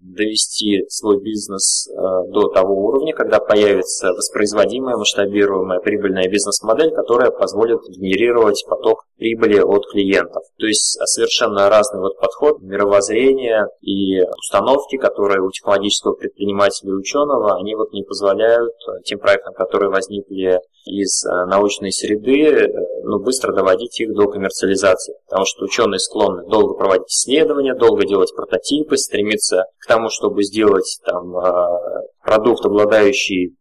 довести 0.00 0.84
свой 0.88 1.20
бизнес 1.20 1.88
э, 1.88 1.92
до 2.28 2.48
того 2.48 2.74
уровня, 2.74 3.14
когда 3.14 3.38
появится 3.38 4.12
воспроизводимая, 4.12 4.96
масштабируемая 4.96 5.80
прибыльная 5.80 6.28
бизнес-модель, 6.28 6.90
которая 6.94 7.30
позволит 7.30 7.80
генерировать 7.88 8.64
поток 8.68 9.04
прибыли 9.16 9.60
от 9.60 9.86
клиентов. 9.90 10.42
То 10.58 10.66
есть 10.66 10.98
совершенно 11.04 11.68
разный 11.68 12.00
вот 12.00 12.18
подход, 12.18 12.60
мировоззрение 12.62 13.66
и 13.80 14.22
установки, 14.22 14.96
которые 14.96 15.42
у 15.42 15.50
технологического 15.50 16.14
предпринимателя 16.14 16.90
и 16.90 16.94
ученого, 16.94 17.56
они 17.56 17.74
вот 17.74 17.92
не 17.92 18.04
позволяют 18.04 18.74
тем 19.04 19.18
проектам, 19.18 19.54
которые 19.54 19.90
возникли 19.90 20.60
из 20.88 21.24
научной 21.24 21.92
среды, 21.92 22.68
ну, 23.04 23.20
быстро 23.20 23.52
доводить 23.52 24.00
их 24.00 24.14
до 24.14 24.28
коммерциализации, 24.28 25.14
потому 25.26 25.44
что 25.44 25.64
ученые 25.64 25.98
склонны 25.98 26.48
долго 26.48 26.74
проводить 26.74 27.08
исследования, 27.08 27.74
долго 27.74 28.06
делать 28.06 28.34
прототипы, 28.34 28.96
стремиться 28.96 29.64
к 29.78 29.86
тому, 29.86 30.08
чтобы 30.10 30.42
сделать 30.42 30.98
там, 31.04 31.36
а, 31.36 32.02
продукт, 32.22 32.64
обладающий 32.64 33.54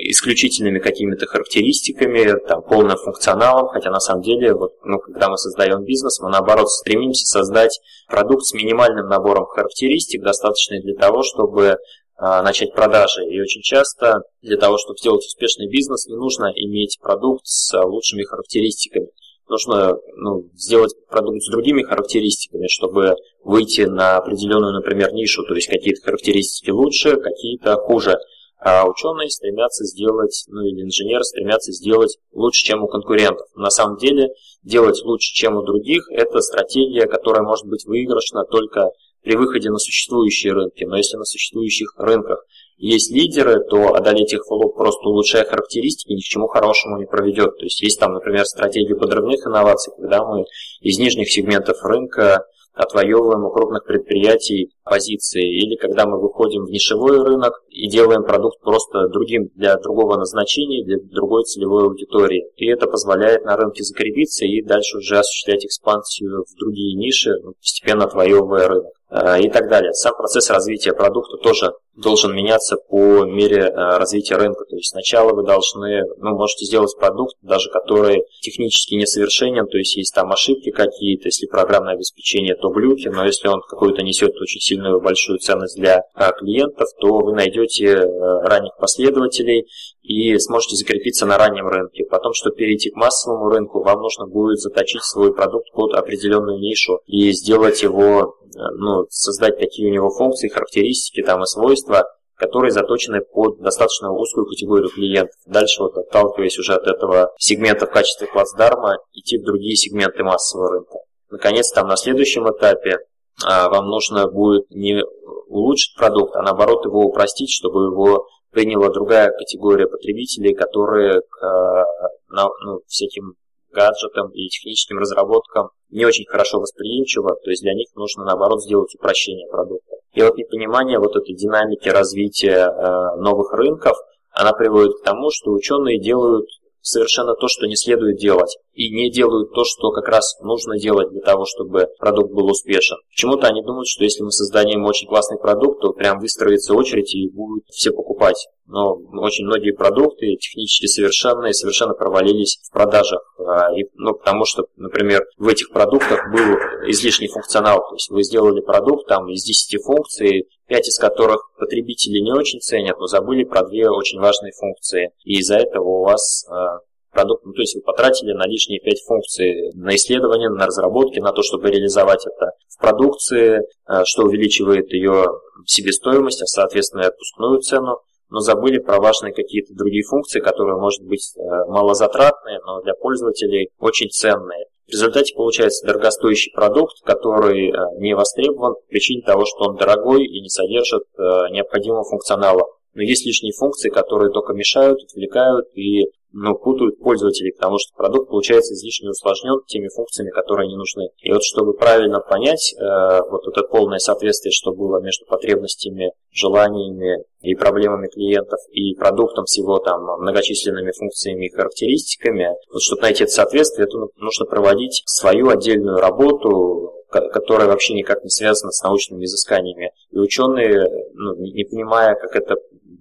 исключительными 0.00 0.78
какими-то 0.78 1.26
характеристиками, 1.26 2.38
там, 2.46 2.62
полным 2.62 2.96
функционалом, 2.96 3.68
хотя 3.68 3.90
на 3.90 4.00
самом 4.00 4.22
деле, 4.22 4.54
вот, 4.54 4.72
ну, 4.84 4.98
когда 4.98 5.28
мы 5.28 5.38
создаем 5.38 5.84
бизнес, 5.84 6.20
мы 6.20 6.30
наоборот 6.30 6.70
стремимся 6.70 7.26
создать 7.26 7.80
продукт 8.08 8.44
с 8.44 8.52
минимальным 8.52 9.08
набором 9.08 9.46
характеристик, 9.46 10.22
достаточный 10.22 10.82
для 10.82 10.94
того, 10.94 11.22
чтобы 11.22 11.78
начать 12.18 12.74
продажи. 12.74 13.24
И 13.24 13.40
очень 13.40 13.62
часто 13.62 14.22
для 14.42 14.56
того, 14.56 14.76
чтобы 14.78 14.98
сделать 14.98 15.24
успешный 15.24 15.68
бизнес, 15.68 16.06
не 16.06 16.16
нужно 16.16 16.52
иметь 16.54 16.98
продукт 17.00 17.46
с 17.46 17.72
лучшими 17.84 18.24
характеристиками. 18.24 19.08
Нужно 19.48 19.96
ну, 20.16 20.50
сделать 20.54 20.94
продукт 21.08 21.42
с 21.42 21.50
другими 21.50 21.82
характеристиками, 21.82 22.66
чтобы 22.68 23.14
выйти 23.42 23.82
на 23.82 24.18
определенную, 24.18 24.74
например, 24.74 25.12
нишу, 25.12 25.42
то 25.44 25.54
есть 25.54 25.68
какие-то 25.68 26.02
характеристики 26.02 26.70
лучше, 26.70 27.16
какие-то 27.16 27.76
хуже. 27.76 28.18
А 28.60 28.84
ученые 28.86 29.30
стремятся 29.30 29.84
сделать, 29.84 30.44
ну 30.48 30.62
или 30.62 30.82
инженеры 30.82 31.22
стремятся 31.22 31.72
сделать 31.72 32.18
лучше, 32.32 32.64
чем 32.64 32.82
у 32.82 32.88
конкурентов. 32.88 33.46
На 33.54 33.70
самом 33.70 33.96
деле, 33.96 34.30
делать 34.64 35.00
лучше, 35.04 35.32
чем 35.32 35.56
у 35.56 35.62
других, 35.62 36.02
это 36.10 36.40
стратегия, 36.40 37.06
которая 37.06 37.42
может 37.42 37.66
быть 37.66 37.86
выигрышна 37.86 38.44
только 38.44 38.90
при 39.28 39.36
выходе 39.36 39.68
на 39.68 39.76
существующие 39.76 40.54
рынки. 40.54 40.84
Но 40.84 40.96
если 40.96 41.18
на 41.18 41.24
существующих 41.24 41.92
рынках 41.98 42.46
есть 42.78 43.12
лидеры, 43.12 43.62
то 43.68 43.94
одолеть 43.94 44.32
их 44.32 44.40
в 44.46 44.50
лоб, 44.50 44.74
просто 44.74 45.06
улучшая 45.06 45.44
характеристики, 45.44 46.14
ни 46.14 46.20
к 46.20 46.24
чему 46.24 46.46
хорошему 46.46 46.96
не 46.96 47.04
проведет. 47.04 47.58
То 47.58 47.64
есть 47.64 47.82
есть 47.82 48.00
там, 48.00 48.14
например, 48.14 48.46
стратегия 48.46 48.94
подрывных 48.94 49.46
инноваций, 49.46 49.92
когда 49.94 50.24
мы 50.24 50.46
из 50.80 50.98
нижних 50.98 51.30
сегментов 51.30 51.76
рынка 51.82 52.46
отвоевываем 52.72 53.44
у 53.44 53.50
крупных 53.50 53.84
предприятий 53.84 54.70
позиции, 54.82 55.44
или 55.44 55.76
когда 55.76 56.06
мы 56.06 56.18
выходим 56.18 56.64
в 56.64 56.70
нишевой 56.70 57.22
рынок 57.22 57.52
и 57.68 57.86
делаем 57.86 58.22
продукт 58.22 58.60
просто 58.62 59.08
другим 59.08 59.50
для 59.56 59.76
другого 59.76 60.16
назначения, 60.16 60.86
для 60.86 60.96
другой 61.02 61.42
целевой 61.44 61.84
аудитории. 61.84 62.46
И 62.56 62.66
это 62.66 62.86
позволяет 62.86 63.44
на 63.44 63.58
рынке 63.58 63.82
закрепиться 63.82 64.46
и 64.46 64.62
дальше 64.62 64.96
уже 64.96 65.18
осуществлять 65.18 65.66
экспансию 65.66 66.44
в 66.46 66.58
другие 66.58 66.94
ниши, 66.94 67.32
постепенно 67.60 68.04
отвоевывая 68.04 68.68
рынок. 68.68 68.97
Э, 69.10 69.40
и 69.40 69.48
так 69.48 69.70
далее. 69.70 69.94
Сам 69.94 70.14
процесс 70.16 70.50
развития 70.50 70.92
продукта 70.92 71.38
тоже 71.38 71.72
должен 71.96 72.34
меняться 72.34 72.76
по 72.76 73.24
мере 73.24 73.62
э, 73.62 73.72
развития 73.72 74.36
рынка. 74.36 74.64
То 74.68 74.76
есть 74.76 74.90
сначала 74.90 75.32
вы 75.32 75.44
должны, 75.44 76.02
ну, 76.18 76.36
можете 76.36 76.66
сделать 76.66 76.94
продукт, 76.98 77.34
даже 77.40 77.70
который 77.70 78.24
технически 78.42 78.96
несовершенен, 78.96 79.66
то 79.66 79.78
есть 79.78 79.96
есть 79.96 80.14
там 80.14 80.30
ошибки 80.30 80.70
какие-то, 80.70 81.28
если 81.28 81.46
программное 81.46 81.94
обеспечение, 81.94 82.54
то 82.54 82.68
глюки, 82.68 83.08
но 83.08 83.24
если 83.24 83.48
он 83.48 83.62
какой-то 83.62 84.02
несет 84.02 84.36
очень 84.36 84.60
сильную 84.60 85.00
большую 85.00 85.38
ценность 85.38 85.76
для 85.76 86.02
э, 86.14 86.30
клиентов, 86.38 86.88
то 87.00 87.20
вы 87.20 87.32
найдете 87.32 87.96
ранних 87.96 88.76
последователей 88.78 89.66
и 90.08 90.38
сможете 90.38 90.76
закрепиться 90.76 91.26
на 91.26 91.36
раннем 91.36 91.68
рынке. 91.68 92.04
Потом, 92.10 92.32
чтобы 92.32 92.56
перейти 92.56 92.90
к 92.90 92.96
массовому 92.96 93.50
рынку, 93.50 93.82
вам 93.82 94.00
нужно 94.00 94.26
будет 94.26 94.58
заточить 94.58 95.02
свой 95.02 95.34
продукт 95.34 95.70
под 95.72 95.94
определенную 95.94 96.58
нишу 96.58 97.00
и 97.06 97.30
сделать 97.32 97.82
его 97.82 98.36
ну, 98.54 99.06
создать 99.10 99.58
такие 99.58 99.90
у 99.90 99.92
него 99.92 100.08
функции, 100.08 100.48
характеристики 100.48 101.22
там 101.22 101.42
и 101.42 101.46
свойства, 101.46 102.08
которые 102.36 102.70
заточены 102.70 103.20
под 103.20 103.60
достаточно 103.60 104.10
узкую 104.10 104.46
категорию 104.46 104.88
клиентов. 104.88 105.36
Дальше, 105.46 105.82
вот 105.82 105.98
отталкиваясь 105.98 106.58
уже 106.58 106.74
от 106.74 106.86
этого 106.86 107.32
сегмента 107.38 107.86
в 107.86 107.90
качестве 107.90 108.28
плацдарма, 108.28 108.96
идти 109.12 109.38
в 109.38 109.44
другие 109.44 109.76
сегменты 109.76 110.24
массового 110.24 110.70
рынка. 110.70 110.98
Наконец, 111.30 111.70
там 111.70 111.86
на 111.86 111.96
следующем 111.96 112.48
этапе 112.50 112.98
а, 113.44 113.68
вам 113.68 113.88
нужно 113.88 114.28
будет 114.28 114.70
не 114.70 115.02
улучшить 115.48 115.96
продукт, 115.96 116.34
а 116.36 116.42
наоборот 116.42 116.84
его 116.84 117.02
упростить, 117.02 117.50
чтобы 117.50 117.86
его 117.86 118.26
приняла 118.50 118.88
другая 118.90 119.30
категория 119.30 119.86
потребителей, 119.86 120.54
которые 120.54 121.20
к 121.20 121.42
а, 121.42 121.84
ну, 122.30 122.80
всяким 122.86 123.34
гаджетам 123.70 124.30
и 124.30 124.48
техническим 124.48 124.98
разработкам 124.98 125.70
не 125.90 126.04
очень 126.04 126.26
хорошо 126.26 126.60
восприимчива, 126.60 127.36
то 127.42 127.50
есть 127.50 127.62
для 127.62 127.74
них 127.74 127.88
нужно, 127.94 128.24
наоборот, 128.24 128.62
сделать 128.62 128.94
упрощение 128.94 129.48
продукта. 129.48 129.96
И 130.12 130.22
вот 130.22 130.36
непонимание 130.36 130.98
вот 130.98 131.16
этой 131.16 131.34
динамики 131.34 131.88
развития 131.88 132.68
э, 132.68 133.16
новых 133.20 133.52
рынков, 133.52 133.96
она 134.32 134.52
приводит 134.52 134.98
к 134.98 135.04
тому, 135.04 135.30
что 135.30 135.52
ученые 135.52 136.00
делают 136.00 136.46
совершенно 136.80 137.34
то, 137.34 137.48
что 137.48 137.66
не 137.66 137.76
следует 137.76 138.18
делать. 138.18 138.56
И 138.78 138.90
не 138.94 139.10
делают 139.10 139.52
то, 139.52 139.64
что 139.64 139.90
как 139.90 140.06
раз 140.06 140.38
нужно 140.40 140.78
делать 140.78 141.10
для 141.10 141.20
того, 141.20 141.44
чтобы 141.46 141.88
продукт 141.98 142.32
был 142.32 142.46
успешен. 142.46 142.96
Почему-то 143.10 143.48
они 143.48 143.60
думают, 143.60 143.88
что 143.88 144.04
если 144.04 144.22
мы 144.22 144.30
создадим 144.30 144.84
очень 144.84 145.08
классный 145.08 145.36
продукт, 145.36 145.80
то 145.80 145.92
прям 145.92 146.20
выстроится 146.20 146.74
очередь 146.74 147.12
и 147.12 147.28
будут 147.28 147.64
все 147.70 147.90
покупать. 147.90 148.46
Но 148.66 148.94
очень 149.14 149.46
многие 149.46 149.72
продукты 149.72 150.36
технически 150.36 150.86
совершенные, 150.86 151.54
совершенно 151.54 151.94
провалились 151.94 152.60
в 152.62 152.72
продажах. 152.72 153.20
А, 153.38 153.74
и, 153.76 153.86
ну, 153.94 154.14
потому 154.14 154.44
что, 154.44 154.66
например, 154.76 155.24
в 155.38 155.48
этих 155.48 155.72
продуктах 155.72 156.30
был 156.30 156.54
излишний 156.88 157.28
функционал. 157.28 157.80
То 157.88 157.94
есть 157.96 158.10
вы 158.10 158.22
сделали 158.22 158.60
продукт 158.60 159.08
там 159.08 159.28
из 159.28 159.42
10 159.42 159.82
функций, 159.82 160.48
5 160.68 160.86
из 160.86 160.98
которых 160.98 161.50
потребители 161.58 162.20
не 162.20 162.32
очень 162.32 162.60
ценят, 162.60 162.96
но 163.00 163.06
забыли 163.06 163.42
про 163.42 163.66
две 163.66 163.90
очень 163.90 164.20
важные 164.20 164.52
функции. 164.52 165.10
И 165.24 165.38
из-за 165.40 165.56
этого 165.56 165.88
у 165.88 166.04
вас 166.04 166.46
а, 166.48 166.78
продукт, 167.18 167.44
ну, 167.44 167.52
то 167.52 167.60
есть 167.60 167.74
вы 167.74 167.82
потратили 167.82 168.32
на 168.32 168.46
лишние 168.46 168.80
5 168.80 169.02
функций 169.06 169.72
на 169.74 169.94
исследование, 169.96 170.48
на 170.50 170.66
разработки, 170.66 171.18
на 171.18 171.32
то, 171.32 171.42
чтобы 171.42 171.70
реализовать 171.70 172.24
это 172.26 172.52
в 172.68 172.80
продукции, 172.80 173.62
а, 173.86 174.04
что 174.04 174.22
увеличивает 174.22 174.92
ее 174.92 175.26
себестоимость, 175.66 176.42
а 176.42 176.46
соответственно 176.46 177.02
и 177.02 177.06
отпускную 177.06 177.60
цену, 177.60 177.98
но 178.30 178.38
забыли 178.38 178.78
про 178.78 179.00
важные 179.00 179.32
какие-то 179.32 179.74
другие 179.74 180.04
функции, 180.04 180.40
которые, 180.40 180.76
может 180.76 181.02
быть, 181.02 181.32
э, 181.36 181.40
малозатратные, 181.68 182.60
но 182.64 182.82
для 182.82 182.94
пользователей 182.94 183.70
очень 183.78 184.10
ценные. 184.10 184.66
В 184.86 184.92
результате 184.92 185.34
получается 185.34 185.86
дорогостоящий 185.86 186.52
продукт, 186.52 186.96
который 187.04 187.70
э, 187.70 187.74
не 187.98 188.14
востребован 188.14 188.74
по 188.74 188.80
причине 188.88 189.22
того, 189.22 189.44
что 189.44 189.70
он 189.70 189.76
дорогой 189.76 190.24
и 190.24 190.40
не 190.40 190.50
содержит 190.50 191.04
э, 191.16 191.22
необходимого 191.50 192.04
функционала. 192.04 192.66
Но 192.94 193.02
есть 193.02 193.26
лишние 193.26 193.52
функции, 193.52 193.88
которые 193.88 194.30
только 194.30 194.52
мешают, 194.52 195.02
отвлекают 195.02 195.66
и 195.74 196.10
ну, 196.32 196.54
путают 196.54 196.98
пользователей, 196.98 197.52
потому 197.52 197.78
что 197.78 197.96
продукт 197.96 198.28
получается 198.28 198.74
излишне 198.74 199.10
усложнен 199.10 199.60
теми 199.66 199.88
функциями, 199.88 200.30
которые 200.30 200.68
не 200.68 200.76
нужны. 200.76 201.08
И 201.20 201.32
вот 201.32 201.42
чтобы 201.42 201.72
правильно 201.72 202.20
понять 202.20 202.74
э, 202.78 203.20
вот 203.30 203.46
это 203.46 203.66
полное 203.66 203.98
соответствие, 203.98 204.52
что 204.52 204.72
было 204.72 205.00
между 205.00 205.24
потребностями, 205.26 206.12
желаниями 206.30 207.24
и 207.40 207.54
проблемами 207.54 208.08
клиентов 208.08 208.60
и 208.70 208.94
продуктом 208.94 209.46
с 209.46 209.56
его 209.56 209.78
там 209.78 210.02
многочисленными 210.20 210.92
функциями 210.92 211.46
и 211.46 211.50
характеристиками, 211.50 212.48
вот 212.72 212.82
чтобы 212.82 213.02
найти 213.02 213.24
это 213.24 213.32
соответствие, 213.32 213.86
это 213.86 213.96
нужно 214.16 214.44
проводить 214.44 215.02
свою 215.06 215.48
отдельную 215.48 215.98
работу, 215.98 216.92
которая 217.08 217.68
вообще 217.68 217.94
никак 217.94 218.22
не 218.22 218.30
связана 218.30 218.70
с 218.70 218.82
научными 218.82 219.24
изысканиями. 219.24 219.92
И 220.10 220.18
ученые, 220.18 220.86
ну, 221.14 221.36
не 221.36 221.64
понимая, 221.64 222.14
как 222.14 222.36
это 222.36 222.56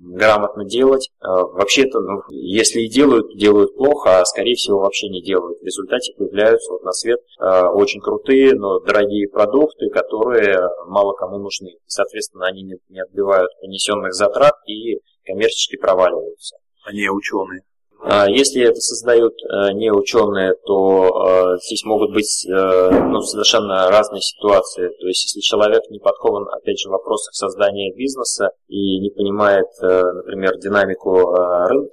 грамотно 0.08 0.66
делать. 0.66 1.10
А, 1.20 1.44
вообще-то, 1.44 2.00
ну, 2.00 2.22
если 2.30 2.82
и 2.82 2.90
делают, 2.90 3.36
делают 3.38 3.76
плохо, 3.76 4.20
а 4.20 4.26
скорее 4.26 4.56
всего 4.56 4.80
вообще 4.80 5.10
не 5.10 5.22
делают. 5.22 5.60
В 5.60 5.66
результате 5.66 6.14
появляются 6.18 6.72
вот 6.72 6.84
на 6.84 6.92
свет 6.92 7.20
а, 7.40 7.72
очень 7.72 8.02
крутые, 8.02 8.54
но 8.54 8.80
дорогие 8.80 9.30
продукты, 9.30 9.90
которые 9.90 10.60
мало 10.88 11.14
кому 11.14 11.38
нужны. 11.38 11.78
соответственно, 11.86 12.48
они 12.48 12.64
не 12.64 13.02
отбивают 13.02 13.52
понесенных 13.62 14.14
затрат 14.14 14.56
и 14.68 15.00
коммерчески 15.26 15.78
проваливаются. 15.78 16.58
Они 16.86 17.10
ученые. 17.10 17.62
А, 18.10 18.26
если 18.30 18.64
это 18.64 18.80
создают 18.80 19.34
э, 19.44 19.74
не 19.74 19.92
ученые, 19.92 20.54
то 20.66 21.56
э, 21.56 21.58
здесь 21.66 21.84
могут 21.84 22.14
быть 22.14 22.48
э, 22.48 22.90
ну, 22.90 23.22
совершенно 23.22 23.90
разные 23.90 24.22
ситуации. 24.22 24.88
То 24.98 25.08
есть, 25.08 25.26
если 25.26 25.42
человек 25.42 25.82
не 25.90 26.00
подкован, 26.00 26.48
опять 26.50 26.80
же, 26.80 26.88
в 26.88 26.94
вопросах 26.94 27.34
создания 27.34 27.94
бизнеса 27.94 28.52
и 28.70 29.00
не 29.02 29.10
понимает, 29.10 29.68
например, 29.82 30.58
динамику 30.58 31.34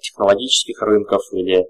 технологических 0.01 0.81
рынков 0.83 1.23
или 1.33 1.67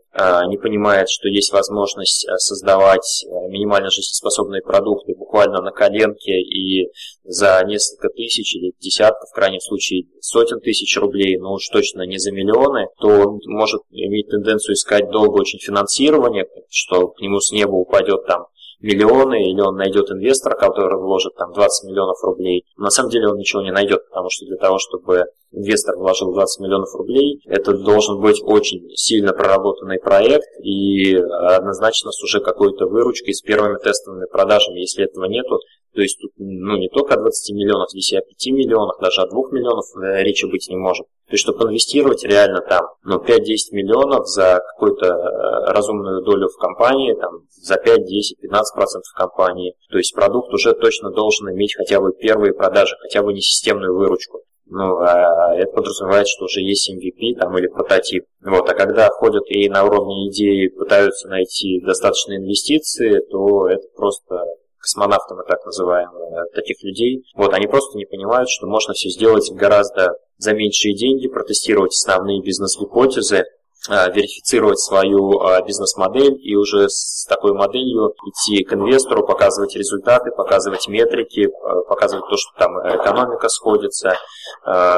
не 0.48 0.58
понимает, 0.58 1.08
что 1.08 1.28
есть 1.28 1.52
возможность 1.52 2.26
создавать 2.38 3.24
минимально 3.48 3.90
жизнеспособные 3.90 4.62
продукты 4.62 5.14
буквально 5.34 5.62
на 5.62 5.72
коленке 5.72 6.40
и 6.40 6.92
за 7.24 7.60
несколько 7.66 8.08
тысяч 8.14 8.54
или 8.54 8.72
десятков, 8.78 9.28
в 9.28 9.34
крайнем 9.34 9.58
случае 9.58 10.04
сотен 10.20 10.60
тысяч 10.60 10.96
рублей, 10.96 11.36
но 11.38 11.54
уж 11.54 11.66
точно 11.68 12.02
не 12.02 12.18
за 12.18 12.30
миллионы, 12.30 12.86
то 13.00 13.08
он 13.08 13.40
может 13.46 13.82
иметь 13.90 14.28
тенденцию 14.28 14.74
искать 14.74 15.10
долго 15.10 15.40
очень 15.40 15.58
финансирование, 15.58 16.46
что 16.70 17.08
к 17.08 17.20
нему 17.20 17.40
с 17.40 17.50
неба 17.50 17.72
упадет 17.72 18.26
там 18.26 18.46
миллионы, 18.80 19.50
или 19.50 19.60
он 19.60 19.76
найдет 19.76 20.10
инвестора, 20.10 20.56
который 20.56 21.00
вложит 21.00 21.34
там 21.34 21.52
20 21.52 21.90
миллионов 21.90 22.22
рублей. 22.22 22.64
На 22.76 22.90
самом 22.90 23.10
деле 23.10 23.28
он 23.28 23.36
ничего 23.36 23.62
не 23.62 23.72
найдет, 23.72 24.06
потому 24.08 24.28
что 24.30 24.46
для 24.46 24.56
того, 24.56 24.78
чтобы 24.78 25.24
инвестор 25.54 25.96
вложил 25.96 26.32
20 26.32 26.60
миллионов 26.60 26.94
рублей, 26.94 27.40
это 27.46 27.74
должен 27.74 28.20
быть 28.20 28.40
очень 28.42 28.88
сильно 28.94 29.32
проработанный 29.32 29.98
проект 29.98 30.46
и 30.62 31.14
однозначно 31.14 32.10
с 32.10 32.22
уже 32.22 32.40
какой-то 32.40 32.86
выручкой, 32.86 33.34
с 33.34 33.42
первыми 33.42 33.78
тестовыми 33.78 34.26
продажами. 34.26 34.80
Если 34.80 35.04
этого 35.04 35.26
нету, 35.26 35.58
то 35.94 36.02
есть 36.02 36.18
тут 36.20 36.32
ну, 36.38 36.76
не 36.76 36.88
только 36.88 37.14
о 37.14 37.20
20 37.20 37.54
миллионах, 37.54 37.88
здесь 37.90 38.12
и 38.12 38.16
о 38.16 38.20
5 38.20 38.46
миллионах, 38.52 38.98
даже 39.00 39.22
о 39.22 39.28
2 39.28 39.42
миллионов 39.52 39.84
э, 39.96 40.24
речи 40.24 40.44
быть 40.44 40.68
не 40.68 40.76
может. 40.76 41.06
То 41.26 41.32
есть, 41.32 41.44
чтобы 41.44 41.64
инвестировать 41.64 42.24
реально 42.24 42.60
там 42.62 42.86
ну, 43.04 43.18
5-10 43.18 43.70
миллионов 43.70 44.26
за 44.26 44.60
какую-то 44.72 45.06
э, 45.06 45.72
разумную 45.72 46.22
долю 46.24 46.48
в 46.48 46.58
компании, 46.58 47.14
там, 47.14 47.46
за 47.48 47.76
5, 47.76 48.04
10, 48.04 48.40
15 48.40 48.74
процентов 48.74 49.12
компании, 49.14 49.76
то 49.88 49.98
есть 49.98 50.14
продукт 50.14 50.52
уже 50.52 50.74
точно 50.74 51.10
должен 51.10 51.48
иметь 51.50 51.76
хотя 51.76 52.00
бы 52.00 52.12
первые 52.12 52.54
продажи, 52.54 52.96
хотя 53.00 53.22
бы 53.22 53.32
не 53.32 53.40
системную 53.40 53.96
выручку. 53.96 54.42
Ну, 54.66 54.98
а 54.98 55.54
это 55.56 55.72
подразумевает, 55.72 56.26
что 56.26 56.46
уже 56.46 56.60
есть 56.60 56.90
MVP 56.90 57.38
там, 57.38 57.56
или 57.58 57.66
прототип. 57.66 58.24
Вот, 58.42 58.68
а 58.68 58.74
когда 58.74 59.08
ходят 59.10 59.44
и 59.48 59.68
на 59.68 59.84
уровне 59.84 60.28
идеи 60.30 60.68
пытаются 60.68 61.28
найти 61.28 61.80
достаточные 61.80 62.38
инвестиции, 62.38 63.20
то 63.30 63.68
это 63.68 63.86
просто 63.94 64.42
космонавты 64.78 65.34
мы 65.34 65.44
так 65.44 65.64
называем 65.64 66.10
э, 66.10 66.54
таких 66.54 66.82
людей, 66.82 67.24
вот, 67.34 67.54
они 67.54 67.66
просто 67.66 67.96
не 67.96 68.04
понимают, 68.04 68.50
что 68.50 68.66
можно 68.66 68.92
все 68.92 69.08
сделать 69.08 69.50
гораздо 69.50 70.16
за 70.36 70.52
меньшие 70.52 70.94
деньги, 70.94 71.26
протестировать 71.26 71.92
основные 71.92 72.42
бизнес-гипотезы, 72.42 73.44
верифицировать 73.88 74.78
свою 74.78 75.40
э, 75.40 75.64
бизнес-модель 75.66 76.38
и 76.42 76.56
уже 76.56 76.88
с 76.88 77.26
такой 77.28 77.52
моделью 77.52 78.14
идти 78.26 78.64
к 78.64 78.72
инвестору, 78.72 79.26
показывать 79.26 79.76
результаты, 79.76 80.30
показывать 80.30 80.88
метрики, 80.88 81.48
показывать 81.88 82.24
то, 82.28 82.36
что 82.36 82.50
там 82.58 82.78
экономика 82.78 83.48
сходится, 83.48 84.16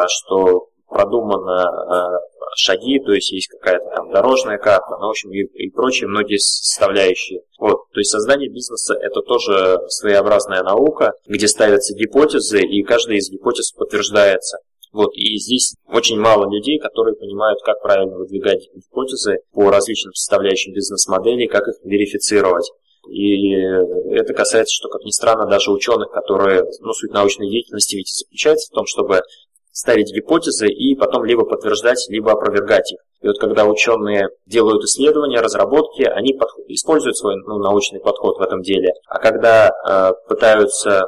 что 0.09 0.69
продумано 0.89 2.21
шаги, 2.57 3.01
то 3.01 3.13
есть 3.13 3.33
есть 3.33 3.49
какая-то 3.49 3.85
там 3.95 4.11
дорожная 4.11 4.59
карта, 4.59 4.97
ну, 4.99 5.09
в 5.09 5.11
общем, 5.11 5.31
и, 5.31 5.43
и 5.43 5.71
прочие 5.71 6.09
многие 6.09 6.39
составляющие. 6.39 7.43
Вот, 7.59 7.89
то 7.93 8.01
есть 8.01 8.11
создание 8.11 8.49
бизнеса 8.49 8.95
это 8.95 9.21
тоже 9.21 9.79
своеобразная 9.89 10.63
наука, 10.63 11.13
где 11.27 11.49
ставятся 11.49 11.95
гипотезы, 11.95 12.61
и 12.61 12.83
каждая 12.83 13.19
из 13.19 13.31
гипотез 13.31 13.73
подтверждается. 13.73 14.59
Вот, 14.97 15.11
и 15.15 15.37
здесь 15.37 15.75
очень 15.93 16.19
мало 16.19 16.51
людей, 16.51 16.79
которые 16.79 17.15
понимают, 17.17 17.59
как 17.63 17.83
правильно 17.83 18.17
выдвигать 18.17 18.67
гипотезы 18.75 19.41
по 19.53 19.71
различным 19.71 20.15
составляющим 20.15 20.73
бизнес-моделей, 20.73 21.49
как 21.49 21.69
их 21.69 21.75
верифицировать. 21.85 22.67
И 23.11 23.53
это 24.15 24.33
касается, 24.33 24.75
что, 24.75 24.89
как 24.89 25.03
ни 25.03 25.11
странно, 25.11 25.47
даже 25.47 25.71
ученых, 25.71 26.11
которые, 26.13 26.65
ну, 26.81 26.95
суть 26.95 27.13
научной 27.13 27.51
деятельности 27.51 27.97
ведь 27.97 28.09
заключается 28.09 28.71
в 28.73 28.75
том, 28.75 28.87
чтобы 28.87 29.21
ставить 29.71 30.15
гипотезы 30.15 30.69
и 30.69 30.95
потом 30.95 31.27
либо 31.27 31.45
подтверждать, 31.45 32.03
либо 32.09 32.33
опровергать 32.33 32.91
их. 32.91 33.01
И 33.21 33.27
вот 33.27 33.39
когда 33.39 33.67
ученые 33.67 34.31
делают 34.47 34.83
исследования, 34.85 35.43
разработки, 35.43 36.05
они 36.05 36.33
подход, 36.33 36.65
используют 36.69 37.19
свой 37.19 37.37
ну, 37.37 37.59
научный 37.59 38.01
подход 38.01 38.39
в 38.39 38.41
этом 38.41 38.63
деле. 38.63 38.95
А 39.09 39.19
когда 39.19 39.69
э, 39.69 40.13
пытаются 40.27 41.07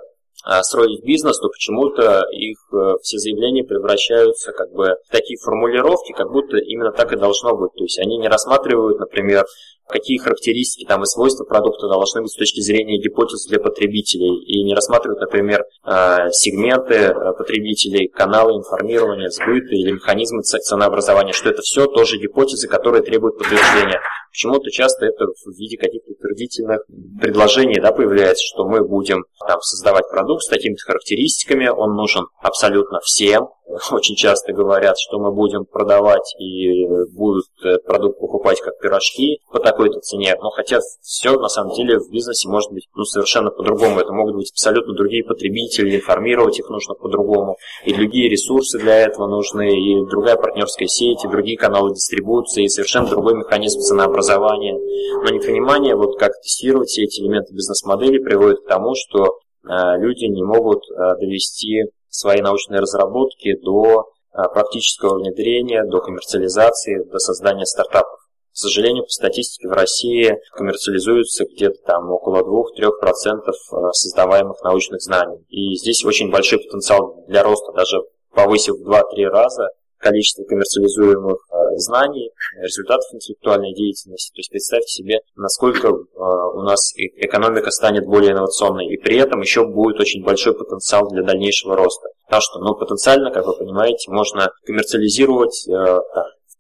строить 0.63 1.05
бизнес, 1.05 1.39
то 1.39 1.49
почему-то 1.49 2.25
их 2.33 2.59
э, 2.73 2.95
все 3.03 3.19
заявления 3.19 3.65
превращаются 3.65 4.53
как 4.53 4.73
бы 4.73 4.97
в 5.07 5.13
такие 5.13 5.39
формулировки, 5.39 6.13
как 6.13 6.31
будто 6.31 6.57
именно 6.57 6.93
так 6.93 7.13
и 7.13 7.17
должно 7.17 7.57
быть. 7.57 7.73
То 7.77 7.85
есть 7.85 7.99
они 7.99 8.19
не 8.19 8.29
рассматривают, 8.29 8.99
например, 8.99 9.45
какие 9.89 10.19
характеристики 10.19 10.87
там 10.87 11.03
и 11.03 11.07
свойства 11.07 11.45
продукта 11.45 11.89
должны 11.89 12.23
быть 12.23 12.31
с 12.31 12.37
точки 12.37 12.61
зрения 12.61 12.99
гипотез 12.99 13.47
для 13.47 13.59
потребителей 13.59 14.43
и 14.45 14.65
не 14.65 14.75
рассматривают, 14.75 15.21
например, 15.21 15.65
э, 15.85 16.31
сегменты 16.33 16.95
э, 16.95 17.33
потребителей, 17.37 18.09
каналы 18.09 18.53
информирования, 18.59 19.31
сбыта 19.31 19.75
или 19.75 19.93
механизмы 19.93 20.43
ценообразования, 20.43 21.33
что 21.33 21.51
это 21.51 21.63
все 21.63 21.87
тоже 21.87 22.19
гипотезы, 22.19 22.69
которые 22.69 23.03
требуют 23.03 23.39
подтверждения. 23.39 24.01
Почему-то 24.31 24.71
часто 24.71 25.07
это 25.07 25.27
в 25.27 25.59
виде 25.59 25.77
каких-то 25.77 26.13
утвердительных 26.13 26.81
предложений 27.21 27.81
да, 27.81 27.93
появляется, 27.93 28.45
что 28.45 28.67
мы 28.69 28.87
будем 28.87 29.25
там, 29.47 29.61
создавать 29.63 30.09
продукт 30.11 30.43
с 30.43 30.49
такими 30.49 30.77
характеристиками, 30.77 31.69
он 31.69 31.97
нужен 31.97 32.27
абсолютно 32.41 33.01
всем. 33.01 33.49
Очень 33.91 34.17
часто 34.17 34.53
говорят, 34.53 34.97
что 34.99 35.19
мы 35.19 35.33
будем 35.33 35.65
продавать 35.65 36.35
и 36.39 36.87
будет 37.13 37.47
продукт 37.87 38.21
покупать 38.21 38.61
как 38.61 38.79
пирожки 38.79 39.41
по 39.51 39.61
такой-то 39.79 40.01
цене. 40.01 40.35
Но 40.41 40.51
хотя 40.51 40.81
все 41.01 41.39
на 41.39 41.49
самом 41.49 41.75
деле 41.75 41.99
в 41.99 42.11
бизнесе 42.11 42.49
может 42.49 42.73
быть 42.73 42.89
ну, 42.95 43.05
совершенно 43.05 43.51
по-другому. 43.51 44.01
Это 44.01 44.13
могут 44.13 44.35
быть 44.35 44.51
абсолютно 44.51 44.95
другие 44.95 45.25
потребители, 45.25 45.97
информировать 45.97 46.59
их 46.59 46.69
нужно 46.69 46.95
по-другому. 46.95 47.57
И 47.85 47.95
другие 47.95 48.29
ресурсы 48.29 48.79
для 48.79 48.99
этого 49.01 49.29
нужны, 49.29 49.71
и 49.71 50.07
другая 50.07 50.37
партнерская 50.37 50.89
сеть, 50.89 51.25
и 51.25 51.29
другие 51.29 51.57
каналы 51.57 51.95
дистрибуции, 51.95 52.65
и 52.65 52.69
совершенно 52.69 53.09
другой 53.09 53.37
механизм 53.37 53.81
ценообразования. 53.81 54.75
Но 55.23 55.31
непонимание, 55.31 55.95
вот 55.95 56.19
как 56.19 56.33
тестировать 56.43 56.89
все 56.89 57.05
эти 57.05 57.21
элементы 57.21 57.55
бизнес-модели, 57.55 58.19
приводит 58.19 58.61
к 58.61 58.69
тому, 58.69 58.95
что 58.95 59.39
э, 59.65 59.99
люди 59.99 60.25
не 60.25 60.43
могут 60.43 60.83
э, 60.91 61.21
довести 61.21 61.85
свои 62.09 62.41
научные 62.41 62.81
разработки 62.81 63.55
до 63.63 64.07
э, 64.33 64.43
практического 64.53 65.19
внедрения, 65.19 65.85
до 65.85 66.01
коммерциализации, 66.01 67.05
до 67.05 67.19
создания 67.19 67.65
стартапов. 67.65 68.18
К 68.53 68.57
сожалению, 68.57 69.05
по 69.05 69.11
статистике 69.11 69.69
в 69.69 69.73
России 69.73 70.37
коммерциализуется 70.53 71.45
где-то 71.45 71.79
там 71.87 72.11
около 72.11 72.43
2-3% 72.43 73.53
создаваемых 73.93 74.63
научных 74.63 75.01
знаний. 75.01 75.45
И 75.49 75.77
здесь 75.77 76.05
очень 76.05 76.31
большой 76.31 76.59
потенциал 76.59 77.25
для 77.29 77.43
роста, 77.43 77.73
даже 77.73 77.99
повысив 78.35 78.75
в 78.75 78.91
2-3 78.91 79.25
раза 79.27 79.69
количество 79.99 80.45
коммерциализуемых 80.45 81.39
э, 81.51 81.77
знаний, 81.77 82.31
результатов 82.61 83.05
интеллектуальной 83.13 83.75
деятельности. 83.75 84.33
То 84.33 84.39
есть 84.39 84.51
представьте 84.51 84.89
себе, 84.89 85.19
насколько 85.35 85.89
э, 85.89 85.93
у 85.93 86.63
нас 86.63 86.93
экономика 86.97 87.71
станет 87.71 88.07
более 88.07 88.33
инновационной, 88.33 88.87
и 88.87 88.97
при 88.97 89.17
этом 89.17 89.41
еще 89.41 89.67
будет 89.67 90.01
очень 90.01 90.25
большой 90.25 90.55
потенциал 90.55 91.09
для 91.11 91.23
дальнейшего 91.23 91.77
роста. 91.77 92.09
Потому 92.27 92.43
что, 92.43 92.59
ну, 92.61 92.75
потенциально, 92.75 93.31
как 93.31 93.47
вы 93.47 93.57
понимаете, 93.57 94.11
можно 94.11 94.51
коммерциализировать 94.65 95.67
э, 95.69 95.99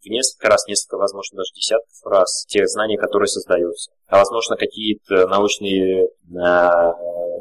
в 0.00 0.06
несколько 0.08 0.48
раз, 0.48 0.66
несколько, 0.66 0.96
возможно, 0.96 1.38
даже 1.38 1.52
десятков 1.54 2.04
раз 2.04 2.44
те 2.48 2.66
знания, 2.66 2.98
которые 2.98 3.28
создаются. 3.28 3.90
А 4.06 4.18
возможно, 4.18 4.56
какие-то 4.56 5.26
научные 5.26 6.08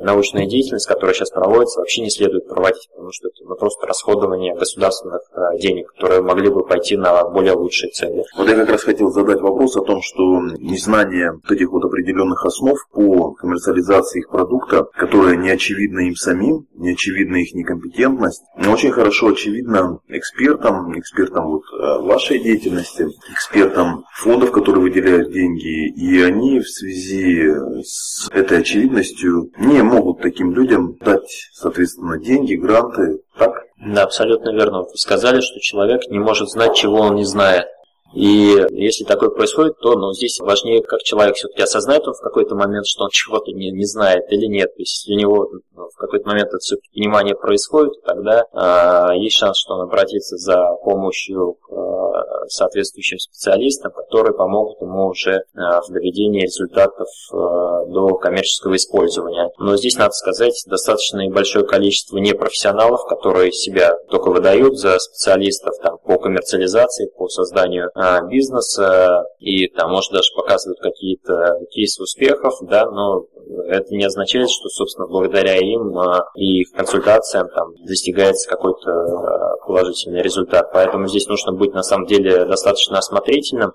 научная 0.02 0.46
деятельность, 0.46 0.88
которая 0.88 1.14
сейчас 1.14 1.32
проводится, 1.32 1.80
вообще 1.80 2.02
не 2.02 2.10
следует 2.10 2.48
проводить, 2.48 2.88
потому 2.92 3.12
что 3.12 3.28
это 3.28 3.44
ну, 3.48 3.56
просто 3.56 3.88
расходование 3.88 4.56
государственных 4.56 5.22
э, 5.34 5.60
денег, 5.60 5.92
которые 5.94 6.22
могли 6.22 6.50
бы 6.50 6.66
пойти 6.66 6.98
на 6.98 7.28
более 7.30 7.54
лучшие 7.54 7.92
цели. 7.92 8.24
Вот 8.38 8.48
я 8.48 8.56
как 8.56 8.70
раз 8.70 8.84
хотел 8.84 9.10
задать 9.10 9.42
вопрос 9.42 9.76
о 9.78 9.82
том, 9.82 10.02
что 10.02 10.42
незнание 10.60 11.32
вот 11.34 11.52
этих 11.52 11.72
вот 11.72 11.84
определенных 11.86 12.46
основ 12.46 12.78
по 12.92 13.32
коммерциализации 13.34 14.20
их 14.20 14.30
продукта, 14.30 14.86
которая 14.94 15.36
не 15.36 15.50
очевидна 15.50 16.02
им 16.02 16.16
самим, 16.16 16.68
не 16.76 16.94
очевидна 16.94 17.38
их 17.38 17.54
некомпетентность, 17.54 18.44
но 18.58 18.72
очень 18.72 18.92
хорошо 18.92 19.30
очевидно 19.30 20.00
экспертам, 20.08 20.98
экспертам 20.98 21.48
вот 21.48 21.64
э, 21.74 22.02
вашей 22.04 22.40
деятельности, 22.48 23.08
экспертам 23.32 24.06
фондов, 24.14 24.52
которые 24.52 24.84
выделяют 24.84 25.32
деньги, 25.32 25.90
и 25.90 26.22
они 26.22 26.60
в 26.60 26.70
связи 26.70 27.52
с 27.84 28.30
этой 28.32 28.60
очевидностью 28.60 29.52
не 29.58 29.82
могут 29.82 30.22
таким 30.22 30.54
людям 30.54 30.96
дать, 31.02 31.50
соответственно, 31.54 32.18
деньги, 32.18 32.56
гранты, 32.56 33.20
так? 33.38 33.52
Да, 33.86 34.04
абсолютно 34.04 34.52
верно. 34.52 34.84
Вы 34.84 34.96
сказали, 34.96 35.42
что 35.42 35.60
человек 35.60 36.02
не 36.10 36.20
может 36.20 36.50
знать, 36.50 36.76
чего 36.76 37.02
он 37.02 37.16
не 37.16 37.26
знает. 37.26 37.66
И 38.14 38.56
если 38.72 39.04
такое 39.04 39.30
происходит, 39.30 39.78
то 39.80 39.94
ну, 39.96 40.14
здесь 40.14 40.40
важнее, 40.40 40.82
как 40.82 41.02
человек 41.02 41.36
все-таки 41.36 41.62
осознает 41.62 42.08
он 42.08 42.14
в 42.14 42.22
какой-то 42.22 42.56
момент, 42.56 42.86
что 42.88 43.04
он 43.04 43.10
чего-то 43.12 43.52
не, 43.52 43.72
не 43.72 43.86
знает 43.86 44.32
или 44.32 44.46
нет. 44.46 44.74
То 44.76 44.82
есть 44.82 45.08
если 45.08 45.14
у 45.14 45.20
него 45.20 45.50
ну, 45.76 45.90
в 45.94 45.98
какой-то 45.98 46.28
момент 46.28 46.50
это 46.50 46.60
все 46.60 46.78
понимание 46.94 47.36
происходит, 47.36 47.94
тогда 48.04 48.44
э, 48.52 49.18
есть 49.18 49.36
шанс, 49.38 49.60
что 49.60 49.76
он 49.76 49.82
обратится 49.82 50.38
за 50.38 50.74
помощью 50.84 51.58
к 51.62 51.72
э, 51.72 52.48
соответствующим 52.50 53.20
специалистам, 53.20 53.92
которые 53.92 54.34
помогут 54.34 54.82
ему 54.82 55.08
уже 55.08 55.32
э, 55.32 55.42
в 55.56 55.92
доведении 55.92 56.44
результатов 56.44 57.08
э, 57.32 57.36
до 57.36 58.16
коммерческого 58.16 58.76
использования. 58.76 59.50
Но 59.60 59.76
здесь, 59.78 59.98
надо 59.98 60.12
сказать, 60.12 60.64
достаточно 60.68 61.28
большое 61.30 61.66
количество 61.66 62.18
непрофессионалов, 62.18 63.06
которые 63.08 63.52
себя 63.52 63.98
только 64.10 64.30
выдают 64.30 64.78
за 64.78 64.98
специалистов 65.00 65.76
там, 65.82 65.98
по 66.00 66.18
коммерциализации, 66.18 67.12
по 67.18 67.28
созданию 67.28 67.92
бизнеса 68.30 69.26
и 69.40 69.68
там, 69.68 69.92
может, 69.92 70.12
даже 70.12 70.30
показывают 70.36 70.80
какие-то 70.80 71.60
кейсы 71.72 72.02
успехов, 72.02 72.54
да, 72.62 72.90
но 72.90 73.26
это 73.68 73.94
не 73.94 74.06
означает, 74.06 74.50
что, 74.50 74.70
собственно, 74.70 75.08
благодаря 75.08 75.58
им 75.58 75.98
а, 75.98 76.26
и 76.36 76.62
их 76.62 76.72
консультациям 76.72 77.48
там 77.50 77.74
достигается 77.86 78.50
какой-то 78.50 78.90
а, 78.90 79.56
положительный 79.66 80.22
результат. 80.22 80.72
Поэтому 80.74 81.08
здесь 81.08 81.28
нужно 81.28 81.54
быть, 81.54 81.74
на 81.74 81.84
самом 81.84 82.06
деле, 82.06 82.46
достаточно 82.46 82.98
осмотрительным, 82.98 83.74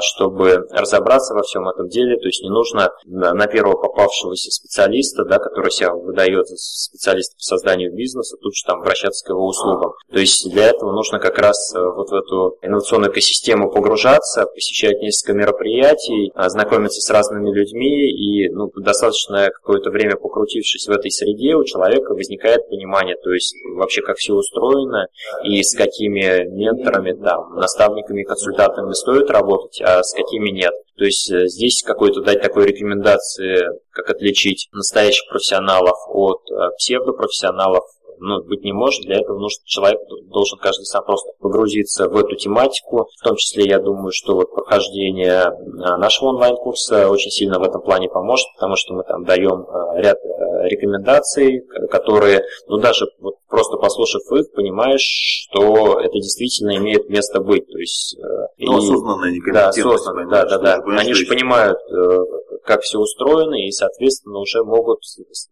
чтобы 0.00 0.66
разобраться 0.70 1.34
во 1.34 1.42
всем 1.42 1.68
этом 1.68 1.88
деле. 1.88 2.16
То 2.18 2.26
есть 2.26 2.42
не 2.42 2.48
нужно 2.48 2.90
на 3.04 3.46
первого 3.46 3.76
попавшегося 3.76 4.50
специалиста, 4.50 5.24
да, 5.24 5.38
который 5.38 5.70
себя 5.70 5.92
выдает 5.92 6.46
за 6.48 6.56
специалиста 6.56 7.36
по 7.36 7.42
созданию 7.42 7.94
бизнеса, 7.94 8.36
тут 8.40 8.54
же 8.54 8.64
там 8.66 8.80
обращаться 8.80 9.24
к 9.24 9.28
его 9.28 9.46
услугам. 9.46 9.92
То 10.10 10.18
есть 10.18 10.50
для 10.50 10.68
этого 10.68 10.92
нужно 10.92 11.18
как 11.18 11.38
раз 11.38 11.74
вот 11.74 12.10
в 12.10 12.14
эту 12.14 12.56
инновационную 12.62 13.12
экосистему 13.12 13.54
тему 13.54 13.70
погружаться, 13.70 14.46
посещать 14.46 15.00
несколько 15.00 15.34
мероприятий, 15.34 16.32
знакомиться 16.48 17.00
с 17.00 17.10
разными 17.10 17.52
людьми 17.52 18.10
и 18.10 18.48
ну, 18.48 18.70
достаточно 18.76 19.13
какое-то 19.50 19.90
время 19.90 20.16
покрутившись 20.16 20.86
в 20.86 20.90
этой 20.90 21.10
среде, 21.10 21.54
у 21.54 21.64
человека 21.64 22.14
возникает 22.14 22.68
понимание, 22.68 23.16
то 23.22 23.32
есть 23.32 23.54
вообще 23.76 24.02
как 24.02 24.16
все 24.16 24.34
устроено 24.34 25.08
и 25.44 25.62
с 25.62 25.76
какими 25.76 26.44
менторами, 26.48 27.12
там, 27.12 27.56
наставниками, 27.56 28.22
консультантами 28.22 28.92
стоит 28.92 29.30
работать, 29.30 29.80
а 29.82 30.02
с 30.02 30.12
какими 30.14 30.50
нет. 30.50 30.74
То 30.96 31.04
есть 31.04 31.30
э, 31.30 31.46
здесь 31.46 31.82
какой-то 31.82 32.20
дать 32.20 32.40
такой 32.40 32.66
рекомендации, 32.66 33.66
как 33.90 34.10
отличить 34.10 34.68
настоящих 34.72 35.28
профессионалов 35.28 35.96
от 36.08 36.42
э, 36.50 36.54
псевдопрофессионалов, 36.78 37.84
ну, 38.18 38.42
быть 38.44 38.64
не 38.64 38.72
может. 38.72 39.02
Для 39.04 39.20
этого 39.20 39.38
нужно 39.38 39.62
человек 39.64 40.00
должен 40.30 40.58
каждый 40.58 40.84
сам 40.84 41.04
просто 41.04 41.32
погрузиться 41.40 42.08
в 42.08 42.16
эту 42.16 42.36
тематику. 42.36 43.08
В 43.20 43.24
том 43.24 43.36
числе, 43.36 43.66
я 43.66 43.78
думаю, 43.78 44.12
что 44.12 44.34
вот 44.36 44.52
прохождение 44.52 45.42
а, 45.42 45.98
нашего 45.98 46.30
онлайн-курса 46.30 47.08
очень 47.08 47.30
сильно 47.30 47.58
в 47.58 47.62
этом 47.62 47.82
плане 47.82 48.08
поможет, 48.08 48.46
потому 48.56 48.76
что 48.76 48.94
мы 48.94 49.04
там 49.04 49.24
даем 49.24 49.66
а, 49.68 50.00
ряд 50.00 50.18
а, 50.24 50.66
рекомендаций, 50.68 51.62
которые, 51.90 52.42
ну, 52.68 52.78
даже 52.78 53.06
вот 53.20 53.34
просто 53.48 53.76
послушав 53.76 54.22
их, 54.32 54.52
понимаешь, 54.52 55.02
что 55.48 56.00
это 56.00 56.14
действительно 56.14 56.76
имеет 56.76 57.08
место 57.08 57.40
быть. 57.40 57.66
То 57.70 57.78
есть, 57.78 58.16
ну, 58.58 58.78
и, 58.78 58.78
осознанно, 58.78 59.30
не 59.30 59.52
да, 59.52 59.68
осознанно, 59.68 60.28
да, 60.28 60.44
да, 60.44 60.58
да. 60.58 60.82
Они 60.98 61.14
же 61.14 61.26
понимают, 61.26 61.78
э, 61.90 62.18
как 62.64 62.80
все 62.80 62.98
устроено, 62.98 63.54
и, 63.54 63.70
соответственно, 63.70 64.38
уже 64.38 64.64
могут, 64.64 65.00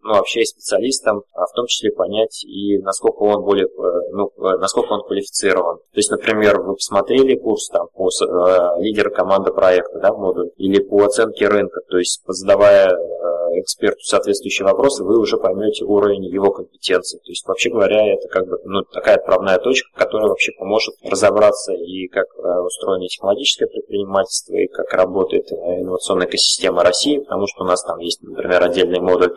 ну, 0.02 0.14
общаясь 0.14 0.48
с 0.48 0.52
специалистом, 0.52 1.22
в 1.32 1.52
том 1.54 1.66
числе 1.66 1.90
понять 1.92 2.44
и 2.44 2.78
насколько 2.78 3.22
он 3.22 3.44
более, 3.44 3.66
э, 3.66 4.10
ну, 4.12 4.32
э, 4.36 4.58
насколько 4.58 4.92
он 4.92 5.02
квалифицирован. 5.02 5.78
То 5.78 5.98
есть, 5.98 6.10
например, 6.10 6.60
вы 6.60 6.74
посмотрели 6.74 7.36
курс 7.36 7.68
там 7.68 7.88
по 7.94 8.08
э, 8.08 8.82
лидеру 8.82 9.10
команды 9.10 9.52
проекта, 9.52 9.98
да, 10.00 10.12
модуль, 10.12 10.50
или 10.56 10.82
по 10.82 11.04
оценке 11.04 11.48
рынка, 11.48 11.80
то 11.88 11.98
есть 11.98 12.22
задавая 12.26 12.88
э, 12.88 13.31
эксперту 13.62 14.00
соответствующие 14.02 14.66
вопросы, 14.66 15.04
вы 15.04 15.18
уже 15.18 15.36
поймете 15.38 15.84
уровень 15.84 16.24
его 16.24 16.50
компетенции. 16.50 17.18
То 17.18 17.30
есть, 17.30 17.46
вообще 17.46 17.70
говоря, 17.70 18.14
это 18.14 18.28
как 18.28 18.46
бы 18.46 18.58
ну, 18.64 18.82
такая 18.82 19.16
отправная 19.16 19.58
точка, 19.58 19.88
которая 19.94 20.28
вообще 20.28 20.52
поможет 20.58 20.94
разобраться 21.02 21.72
и 21.72 22.08
как 22.08 22.26
э, 22.36 22.60
устроено 22.60 23.08
технологическое 23.08 23.68
предпринимательство, 23.68 24.54
и 24.54 24.66
как 24.66 24.92
работает 24.92 25.50
инновационная 25.52 26.26
экосистема 26.26 26.82
России, 26.82 27.18
потому 27.18 27.46
что 27.46 27.64
у 27.64 27.66
нас 27.66 27.82
там 27.82 27.98
есть, 27.98 28.22
например, 28.22 28.62
отдельный 28.62 29.00
модуль, 29.00 29.36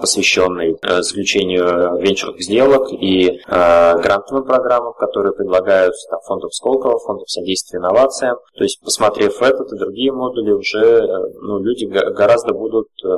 посвященный 0.00 0.76
заключению 1.02 1.98
венчурных 2.00 2.42
сделок, 2.42 2.92
и 2.92 3.28
э, 3.28 3.98
грантовым 3.98 4.44
программам, 4.44 4.94
которые 4.94 5.32
предлагаются 5.32 6.08
там, 6.10 6.20
фондом 6.26 6.50
Сколково, 6.50 6.98
фондом 6.98 7.26
содействия 7.26 7.78
инновациям. 7.78 8.38
То 8.56 8.64
есть, 8.64 8.80
посмотрев 8.82 9.40
этот 9.42 9.72
и 9.72 9.78
другие 9.78 10.12
модули, 10.12 10.52
уже 10.52 10.78
э, 10.78 11.06
ну, 11.40 11.58
люди 11.58 11.84
гораздо 11.84 12.54
будут 12.54 12.88
э, 13.04 13.08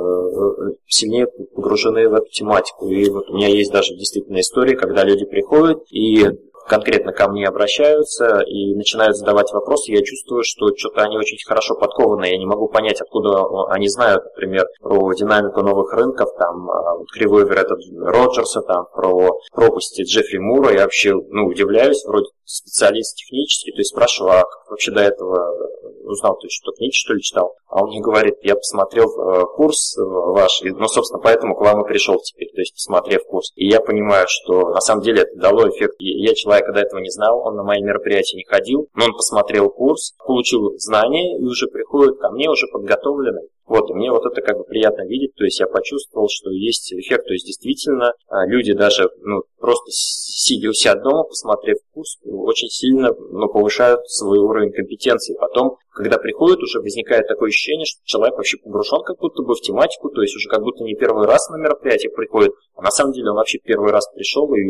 сильнее 0.87 1.27
погружены 1.27 2.09
в 2.09 2.13
эту 2.13 2.29
тематику. 2.31 2.89
И 2.89 3.09
вот 3.09 3.29
у 3.29 3.35
меня 3.35 3.47
есть 3.47 3.71
даже 3.71 3.95
действительно 3.95 4.39
истории, 4.39 4.75
когда 4.75 5.03
люди 5.03 5.25
приходят 5.25 5.83
и 5.89 6.25
конкретно 6.67 7.13
ко 7.13 7.29
мне 7.29 7.47
обращаются 7.47 8.39
и 8.41 8.75
начинают 8.75 9.15
задавать 9.15 9.51
вопросы, 9.51 9.91
я 9.91 10.03
чувствую, 10.03 10.43
что 10.43 10.67
что-то 10.75 11.01
они 11.01 11.17
очень 11.17 11.37
хорошо 11.45 11.75
подкованы, 11.75 12.25
я 12.25 12.37
не 12.37 12.45
могу 12.45 12.67
понять, 12.67 13.01
откуда 13.01 13.45
они 13.69 13.87
знают, 13.87 14.25
например, 14.25 14.67
про 14.81 15.13
динамику 15.13 15.61
новых 15.61 15.93
рынков, 15.93 16.29
там, 16.37 16.69
а, 16.69 16.97
кривой 17.13 17.47
этот 17.49 17.79
Роджерса, 17.97 18.61
там, 18.61 18.85
про 18.93 19.39
пропасти 19.53 20.03
Джеффри 20.03 20.37
Мура, 20.37 20.73
я 20.73 20.83
вообще, 20.83 21.13
ну, 21.13 21.47
удивляюсь, 21.47 22.03
вроде 22.05 22.27
специалист 22.43 23.15
технический, 23.15 23.71
то 23.71 23.79
есть 23.79 23.91
спрашиваю, 23.91 24.33
а 24.33 24.43
как 24.43 24.69
вообще 24.69 24.91
до 24.91 25.01
этого 25.01 25.67
узнал, 26.07 26.35
то 26.35 26.45
есть 26.45 26.55
что 26.61 26.71
книги 26.71 26.93
что 26.93 27.13
ли 27.13 27.21
читал? 27.21 27.55
А 27.67 27.83
он 27.83 27.89
мне 27.89 27.99
говорит, 27.99 28.35
я 28.41 28.55
посмотрел 28.55 29.07
э, 29.07 29.45
курс 29.55 29.95
ваш, 29.97 30.61
ну, 30.63 30.87
собственно, 30.87 31.21
поэтому 31.21 31.55
к 31.55 31.61
вам 31.61 31.83
и 31.83 31.87
пришел 31.87 32.17
теперь, 32.19 32.49
то 32.49 32.61
есть 32.61 32.73
посмотрев 32.73 33.25
курс. 33.25 33.51
И 33.55 33.67
я 33.67 33.81
понимаю, 33.81 34.25
что 34.29 34.69
на 34.69 34.79
самом 34.79 35.03
деле 35.03 35.23
это 35.23 35.35
дало 35.35 35.67
эффект. 35.69 35.95
Я 35.99 36.33
человек 36.33 36.56
человека 36.57 36.73
до 36.73 36.81
этого 36.81 36.99
не 36.99 37.09
знал, 37.09 37.45
он 37.45 37.55
на 37.55 37.63
мои 37.63 37.81
мероприятия 37.81 38.37
не 38.37 38.43
ходил, 38.43 38.87
но 38.95 39.05
он 39.05 39.13
посмотрел 39.13 39.69
курс, 39.69 40.13
получил 40.25 40.73
знания 40.77 41.37
и 41.37 41.43
уже 41.43 41.67
приходит 41.67 42.19
ко 42.19 42.29
мне 42.29 42.49
уже 42.49 42.67
подготовленный. 42.71 43.49
Вот, 43.67 43.89
и 43.89 43.93
мне 43.93 44.09
вот 44.11 44.25
это 44.25 44.41
как 44.41 44.57
бы 44.57 44.63
приятно 44.63 45.05
видеть, 45.05 45.35
то 45.35 45.43
есть 45.43 45.59
я 45.59 45.67
почувствовал, 45.67 46.29
что 46.31 46.51
есть 46.51 46.93
эффект, 46.93 47.27
то 47.27 47.33
есть 47.33 47.45
действительно 47.45 48.13
а, 48.27 48.47
люди 48.47 48.71
даже, 48.71 49.09
ну, 49.19 49.43
просто 49.59 49.91
сидя 49.91 50.69
у 50.69 50.73
себя 50.73 50.95
дома, 50.95 51.23
посмотрев 51.23 51.77
курс, 51.91 52.17
очень 52.23 52.69
сильно 52.69 53.11
ну, 53.13 53.49
повышают 53.49 54.07
свой 54.07 54.39
уровень 54.39 54.71
компетенции. 54.71 55.35
Потом, 55.37 55.75
когда 55.91 56.17
приходят, 56.17 56.63
уже 56.63 56.79
возникает 56.79 57.27
такое 57.27 57.49
ощущение, 57.49 57.85
что 57.85 57.99
человек 58.05 58.37
вообще 58.37 58.57
погружен 58.57 59.03
как 59.03 59.17
будто 59.19 59.43
бы 59.43 59.53
в 59.53 59.59
тематику, 59.59 60.09
то 60.11 60.21
есть 60.21 60.33
уже 60.37 60.47
как 60.47 60.61
будто 60.61 60.85
не 60.85 60.95
первый 60.95 61.27
раз 61.27 61.49
на 61.49 61.57
мероприятие 61.57 62.11
приходит, 62.11 62.53
а 62.75 62.81
на 62.81 62.91
самом 62.91 63.11
деле 63.11 63.31
он 63.31 63.35
вообще 63.35 63.59
первый 63.59 63.91
раз 63.91 64.07
пришел 64.15 64.47
и 64.53 64.63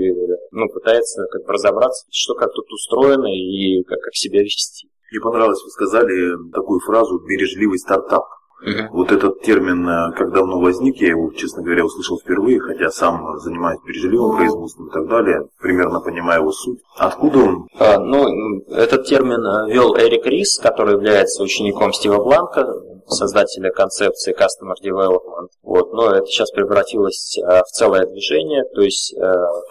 ну, 0.50 0.70
пытается 0.70 1.28
как 1.30 1.46
бы 1.46 1.54
разобраться, 1.54 2.08
что 2.10 2.34
как 2.34 2.52
тут 2.52 2.66
устроено 2.72 3.28
и 3.28 3.84
как, 3.84 4.00
как 4.00 4.16
себя 4.16 4.42
вести. 4.42 4.90
Мне 5.12 5.22
понравилось, 5.22 5.64
вы 5.64 5.70
сказали 5.70 6.52
такую 6.52 6.80
фразу 6.80 7.20
«бережливый 7.20 7.78
стартап». 7.78 8.26
Угу. 8.62 8.98
Вот 8.98 9.12
этот 9.12 9.42
термин, 9.42 9.88
э, 9.88 10.12
как 10.18 10.32
давно 10.32 10.60
возник, 10.60 10.98
я 10.98 11.10
его, 11.10 11.32
честно 11.32 11.62
говоря, 11.62 11.86
услышал 11.86 12.20
впервые, 12.20 12.60
хотя 12.60 12.90
сам 12.90 13.38
занимаюсь 13.40 13.80
бережливым 13.86 14.38
производством 14.38 14.88
и 14.88 14.92
так 14.92 15.08
далее, 15.08 15.48
примерно 15.60 16.00
понимаю 16.00 16.42
его 16.42 16.52
суть. 16.52 16.80
Откуда 16.98 17.40
он? 17.40 17.68
А, 17.78 18.00
ну, 18.00 18.26
этот 18.70 19.06
термин 19.06 19.46
э, 19.46 19.74
вел 19.74 19.96
Эрик 19.96 20.26
Рис, 20.26 20.58
который 20.58 20.94
является 20.94 21.44
учеником 21.44 21.94
Стива 21.94 22.24
Бланка, 22.24 22.66
создателя 23.08 23.72
концепции 23.72 24.34
Customer 24.34 24.76
Development. 24.84 25.48
Вот, 25.64 25.94
но 25.94 26.12
это 26.12 26.26
сейчас 26.28 26.52
превратилось 26.52 27.38
э, 27.38 27.62
в 27.64 27.68
целое 27.72 28.06
движение, 28.06 28.64
то 28.76 28.82
есть 28.82 29.16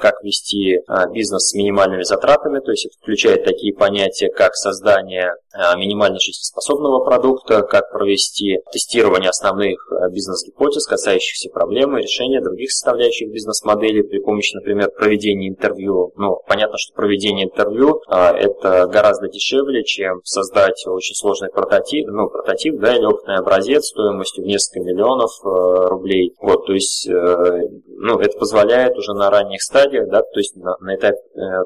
как 0.01 0.22
вести 0.22 0.81
бизнес 1.12 1.51
с 1.51 1.55
минимальными 1.55 2.03
затратами, 2.03 2.61
то 2.61 2.70
есть 2.70 2.87
это 2.87 2.94
включает 3.01 3.44
такие 3.44 3.75
понятия, 3.75 4.29
как 4.29 4.55
создание 4.55 5.35
минимально 5.77 6.18
жизнеспособного 6.18 7.05
продукта, 7.05 7.62
как 7.62 7.90
провести 7.90 8.59
тестирование 8.72 9.31
основных 9.31 9.79
э, 9.90 10.11
бизнес-гипотез, 10.11 10.87
касающихся 10.87 11.49
проблемы, 11.51 12.03
решения 12.03 12.42
других 12.42 12.70
составляющих 12.70 13.31
бизнес-модели 13.31 14.03
при 14.03 14.18
помощи, 14.18 14.55
например, 14.55 14.90
проведения 14.90 15.49
интервью. 15.49 16.12
Ну, 16.16 16.40
понятно, 16.46 16.77
что 16.79 16.94
проведение 16.94 17.46
интервью 17.46 18.03
это 18.09 18.87
гораздо 18.87 19.29
дешевле, 19.29 19.85
чем 19.85 20.20
создать 20.25 20.87
очень 20.87 21.14
сложный 21.14 21.49
прототип, 21.49 22.07
ну, 22.09 22.29
прототип, 22.29 22.79
да, 22.79 22.94
или 22.94 23.05
опытный 23.26 23.36
образец 23.36 23.86
стоимостью 23.86 24.44
в 24.44 24.46
несколько 24.46 24.80
миллионов 24.80 25.30
э, 25.44 25.88
рублей. 25.88 26.34
Вот, 26.40 26.66
то 26.66 26.72
есть, 26.72 27.08
э, 27.08 27.60
ну, 27.88 28.18
это 28.18 28.38
позволяет 28.38 28.96
уже 28.96 29.14
на 29.14 29.30
ранних 29.30 29.62
стадиях, 29.62 30.08
да, 30.08 30.22
то 30.22 30.38
есть 30.38 30.56
на, 30.56 30.76
на 30.80 30.94
этапе 30.94 31.18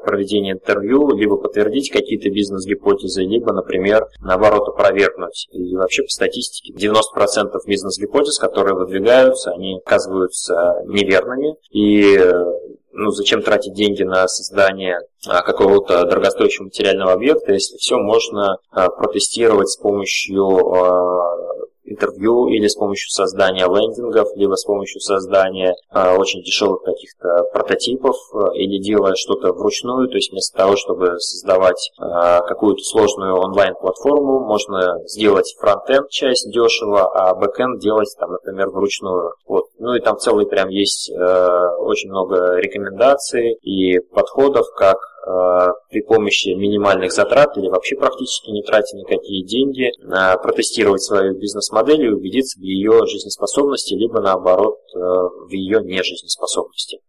проведения 0.03 0.51
интервью 0.51 1.15
либо 1.15 1.37
подтвердить 1.37 1.91
какие-то 1.91 2.29
бизнес-гипотезы, 2.29 3.23
либо, 3.23 3.53
например, 3.53 4.05
наоборот, 4.21 4.67
опровергнуть. 4.67 5.47
И 5.51 5.75
вообще 5.75 6.03
по 6.03 6.09
статистике 6.09 6.73
90% 6.73 7.53
бизнес-гипотез, 7.65 8.37
которые 8.39 8.75
выдвигаются, 8.75 9.51
они 9.51 9.79
оказываются 9.83 10.83
неверными. 10.85 11.55
И 11.71 12.17
ну, 12.93 13.11
зачем 13.11 13.41
тратить 13.41 13.73
деньги 13.73 14.03
на 14.03 14.27
создание 14.27 14.99
а, 15.27 15.41
какого-то 15.41 16.05
дорогостоящего 16.05 16.65
материального 16.65 17.13
объекта, 17.13 17.53
если 17.53 17.77
все 17.77 17.97
можно 17.97 18.57
а, 18.71 18.89
протестировать 18.89 19.69
с 19.69 19.77
помощью 19.77 20.45
а, 20.75 21.50
интервью 22.01 22.47
или 22.47 22.67
с 22.67 22.75
помощью 22.75 23.09
создания 23.09 23.65
лендингов, 23.65 24.29
либо 24.35 24.55
с 24.55 24.65
помощью 24.65 24.99
создания 25.01 25.75
э, 25.93 26.15
очень 26.15 26.41
дешевых 26.41 26.83
каких-то 26.83 27.43
прототипов, 27.53 28.15
э, 28.33 28.55
или 28.55 28.81
делая 28.81 29.15
что-то 29.15 29.53
вручную, 29.53 30.07
то 30.07 30.15
есть 30.15 30.31
вместо 30.31 30.57
того, 30.57 30.75
чтобы 30.75 31.19
создавать 31.19 31.91
э, 31.99 32.03
какую-то 32.47 32.83
сложную 32.83 33.35
онлайн-платформу, 33.35 34.39
можно 34.45 34.99
сделать 35.05 35.53
фронтенд 35.59 36.09
часть 36.09 36.51
дешево, 36.51 37.09
а 37.13 37.35
бэкенд 37.35 37.79
делать, 37.79 38.13
там, 38.19 38.31
например, 38.31 38.69
вручную. 38.69 39.33
Вот. 39.47 39.65
Ну 39.79 39.93
и 39.95 39.99
там 39.99 40.17
целый 40.17 40.45
прям 40.45 40.69
есть 40.69 41.11
э, 41.11 41.67
очень 41.79 42.09
много 42.09 42.55
рекомендаций 42.57 43.53
и 43.61 43.99
подходов, 43.99 44.65
как 44.75 44.97
при 45.89 46.01
помощи 46.01 46.49
минимальных 46.49 47.11
затрат 47.11 47.55
или 47.57 47.67
вообще 47.67 47.95
практически 47.95 48.49
не 48.49 48.63
тратя 48.63 48.97
никакие 48.97 49.45
деньги, 49.45 49.91
протестировать 50.41 51.03
свою 51.03 51.37
бизнес-модель 51.37 52.05
и 52.05 52.09
убедиться 52.09 52.59
в 52.59 52.63
ее 52.63 53.05
жизнеспособности, 53.05 53.93
либо 53.93 54.19
наоборот 54.21 54.79
э, 54.95 54.99
в 54.99 55.51
ее 55.51 55.81
нежизнеспособности. 55.83 56.99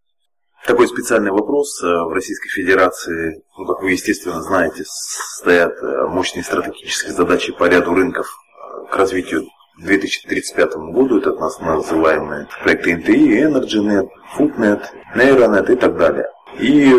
Такой 0.67 0.87
специальный 0.89 1.31
вопрос. 1.31 1.83
Э, 1.83 1.87
в 2.05 2.13
Российской 2.13 2.49
Федерации, 2.51 3.43
ну, 3.59 3.67
как 3.67 3.83
вы, 3.83 3.93
естественно, 3.93 4.43
знаете, 4.43 4.85
стоят 4.87 5.75
мощные 6.09 6.45
стратегические 6.45 7.13
задачи 7.13 7.53
по 7.53 7.65
ряду 7.65 7.95
рынков 7.95 8.27
к 8.91 8.97
развитию 8.97 9.45
к 9.79 9.85
2035 9.85 10.77
году. 10.93 11.19
Это 11.19 11.33
нас 11.35 11.59
называемые 11.61 12.49
проекты 12.63 12.93
NTI, 12.93 13.49
EnergyNet, 13.49 14.09
FoodNet, 14.37 14.83
NeuroNet 15.17 15.73
и 15.73 15.77
так 15.77 15.97
далее. 15.97 16.27
И 16.61 16.93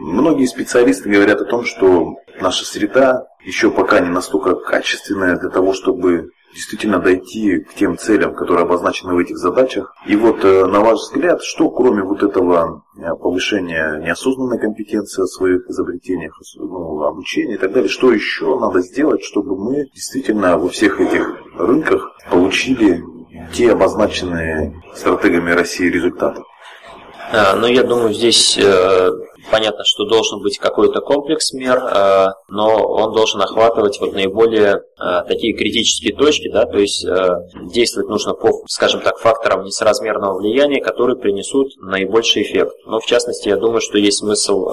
Многие 0.00 0.46
специалисты 0.46 1.10
говорят 1.10 1.40
о 1.40 1.44
том, 1.44 1.64
что 1.64 2.14
наша 2.40 2.64
среда 2.64 3.26
еще 3.44 3.70
пока 3.70 4.00
не 4.00 4.10
настолько 4.10 4.54
качественная 4.54 5.36
для 5.36 5.50
того, 5.50 5.72
чтобы 5.72 6.30
действительно 6.54 6.98
дойти 6.98 7.58
к 7.58 7.74
тем 7.74 7.98
целям, 7.98 8.34
которые 8.34 8.64
обозначены 8.64 9.14
в 9.14 9.18
этих 9.18 9.36
задачах. 9.36 9.94
И 10.06 10.16
вот 10.16 10.44
э, 10.44 10.66
на 10.66 10.80
ваш 10.80 10.98
взгляд, 10.98 11.42
что 11.42 11.70
кроме 11.70 12.02
вот 12.02 12.22
этого 12.22 12.84
э, 12.96 13.14
повышения 13.20 14.00
неосознанной 14.04 14.58
компетенции 14.58 15.22
о 15.22 15.26
своих 15.26 15.66
изобретениях, 15.68 16.40
ну, 16.56 17.02
обучения 17.02 17.54
и 17.54 17.58
так 17.58 17.72
далее, 17.72 17.88
что 17.88 18.12
еще 18.12 18.58
надо 18.58 18.80
сделать, 18.80 19.22
чтобы 19.24 19.56
мы 19.56 19.86
действительно 19.94 20.58
во 20.58 20.68
всех 20.68 21.00
этих 21.00 21.38
рынках 21.56 22.12
получили 22.30 23.04
те 23.52 23.72
обозначенные 23.72 24.80
стратегами 24.94 25.50
России 25.50 25.88
результаты? 25.88 26.42
А, 27.30 27.56
ну, 27.56 27.66
я 27.66 27.82
думаю, 27.82 28.14
здесь 28.14 28.58
э, 28.58 29.10
Понятно, 29.50 29.82
что 29.84 30.04
должен 30.04 30.42
быть 30.42 30.58
какой-то 30.58 31.00
комплекс 31.00 31.52
мер, 31.54 31.78
э, 31.78 32.26
но 32.48 32.86
он 32.86 33.12
должен 33.12 33.40
охватывать 33.40 33.98
вот 33.98 34.12
наиболее 34.12 34.82
э, 35.00 35.22
такие 35.26 35.56
критические 35.56 36.14
точки, 36.14 36.50
да, 36.50 36.66
то 36.66 36.76
есть 36.76 37.02
э, 37.04 37.28
действовать 37.72 38.10
нужно 38.10 38.34
по, 38.34 38.62
скажем 38.66 39.00
так, 39.00 39.18
факторам 39.18 39.64
несоразмерного 39.64 40.38
влияния, 40.38 40.82
которые 40.82 41.16
принесут 41.16 41.72
наибольший 41.78 42.42
эффект. 42.42 42.74
Но 42.84 43.00
в 43.00 43.06
частности, 43.06 43.48
я 43.48 43.56
думаю, 43.56 43.80
что 43.80 43.96
есть 43.96 44.18
смысл 44.18 44.68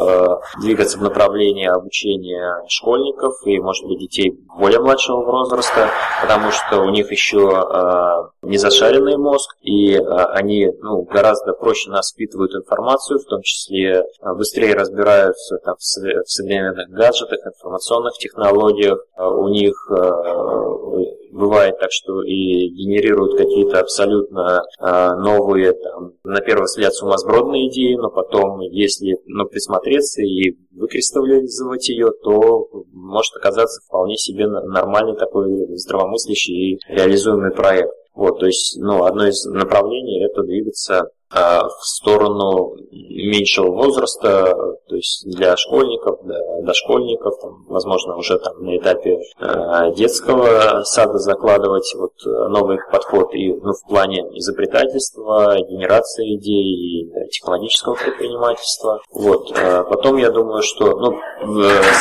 двигаться 0.61 0.97
в 0.97 1.01
направлении 1.01 1.67
обучения 1.67 2.63
школьников 2.67 3.35
и, 3.45 3.59
может 3.59 3.85
быть, 3.85 3.99
детей 3.99 4.37
более 4.57 4.79
младшего 4.79 5.23
возраста, 5.23 5.89
потому 6.21 6.51
что 6.51 6.81
у 6.81 6.89
них 6.89 7.11
еще 7.11 8.29
не 8.41 8.57
зашаренный 8.57 9.17
мозг, 9.17 9.55
и 9.61 9.95
они 9.95 10.67
ну, 10.81 11.03
гораздо 11.03 11.53
проще 11.53 11.89
нас 11.89 12.11
впитывают 12.11 12.53
информацию, 12.53 13.19
в 13.19 13.25
том 13.25 13.41
числе 13.41 14.03
быстрее 14.21 14.64
быстрее 14.65 14.75
разбираются 14.75 15.57
там, 15.63 15.75
в 15.77 15.83
современных 15.83 16.89
гаджетах, 16.89 17.39
информационных 17.45 18.13
технологиях. 18.17 18.99
А 19.15 19.29
у 19.29 19.47
них 19.49 19.73
э, 19.91 21.31
бывает 21.31 21.77
так, 21.79 21.89
что 21.91 22.23
и 22.23 22.69
генерируют 22.69 23.37
какие-то 23.37 23.79
абсолютно 23.79 24.63
э, 24.79 25.15
новые, 25.15 25.73
там, 25.73 26.13
на 26.23 26.41
первый 26.41 26.65
взгляд, 26.65 26.93
сумасбродные 26.93 27.69
идеи, 27.69 27.95
но 27.95 28.09
потом, 28.09 28.59
если 28.61 29.17
ну, 29.25 29.45
присмотреться 29.45 30.21
и 30.21 30.57
выкристаллизовать 30.71 31.89
ее, 31.89 32.11
то 32.23 32.67
может 32.93 33.35
оказаться 33.35 33.81
вполне 33.85 34.17
себе 34.17 34.47
нормальный 34.47 35.15
такой 35.15 35.47
здравомыслящий 35.77 36.73
и 36.73 36.79
реализуемый 36.87 37.51
проект. 37.51 37.91
Вот, 38.13 38.39
то 38.39 38.45
есть, 38.45 38.77
ну, 38.79 39.03
одно 39.03 39.27
из 39.27 39.43
направлений 39.45 40.23
это 40.23 40.41
двигаться 40.43 41.09
в 41.31 41.81
сторону 41.81 42.75
меньшего 42.91 43.71
возраста, 43.71 44.55
то 44.87 44.95
есть 44.95 45.25
для 45.25 45.57
школьников, 45.57 46.19
для 46.23 46.39
дошкольников, 46.61 47.39
там, 47.41 47.65
возможно, 47.67 48.15
уже 48.15 48.37
там 48.37 48.63
на 48.63 48.77
этапе 48.77 49.19
э, 49.39 49.93
детского 49.95 50.83
сада 50.83 51.17
закладывать 51.17 51.93
вот 51.97 52.13
новый 52.25 52.77
подход 52.91 53.33
и 53.33 53.53
ну, 53.53 53.73
в 53.73 53.87
плане 53.87 54.21
изобретательства, 54.37 55.57
генерации 55.57 56.35
идей 56.35 57.03
и 57.03 57.29
технологического 57.29 57.95
предпринимательства. 57.95 59.01
Вот. 59.11 59.51
Э, 59.57 59.83
потом 59.83 60.17
я 60.17 60.29
думаю, 60.29 60.61
что 60.61 60.97
ну, 60.97 61.19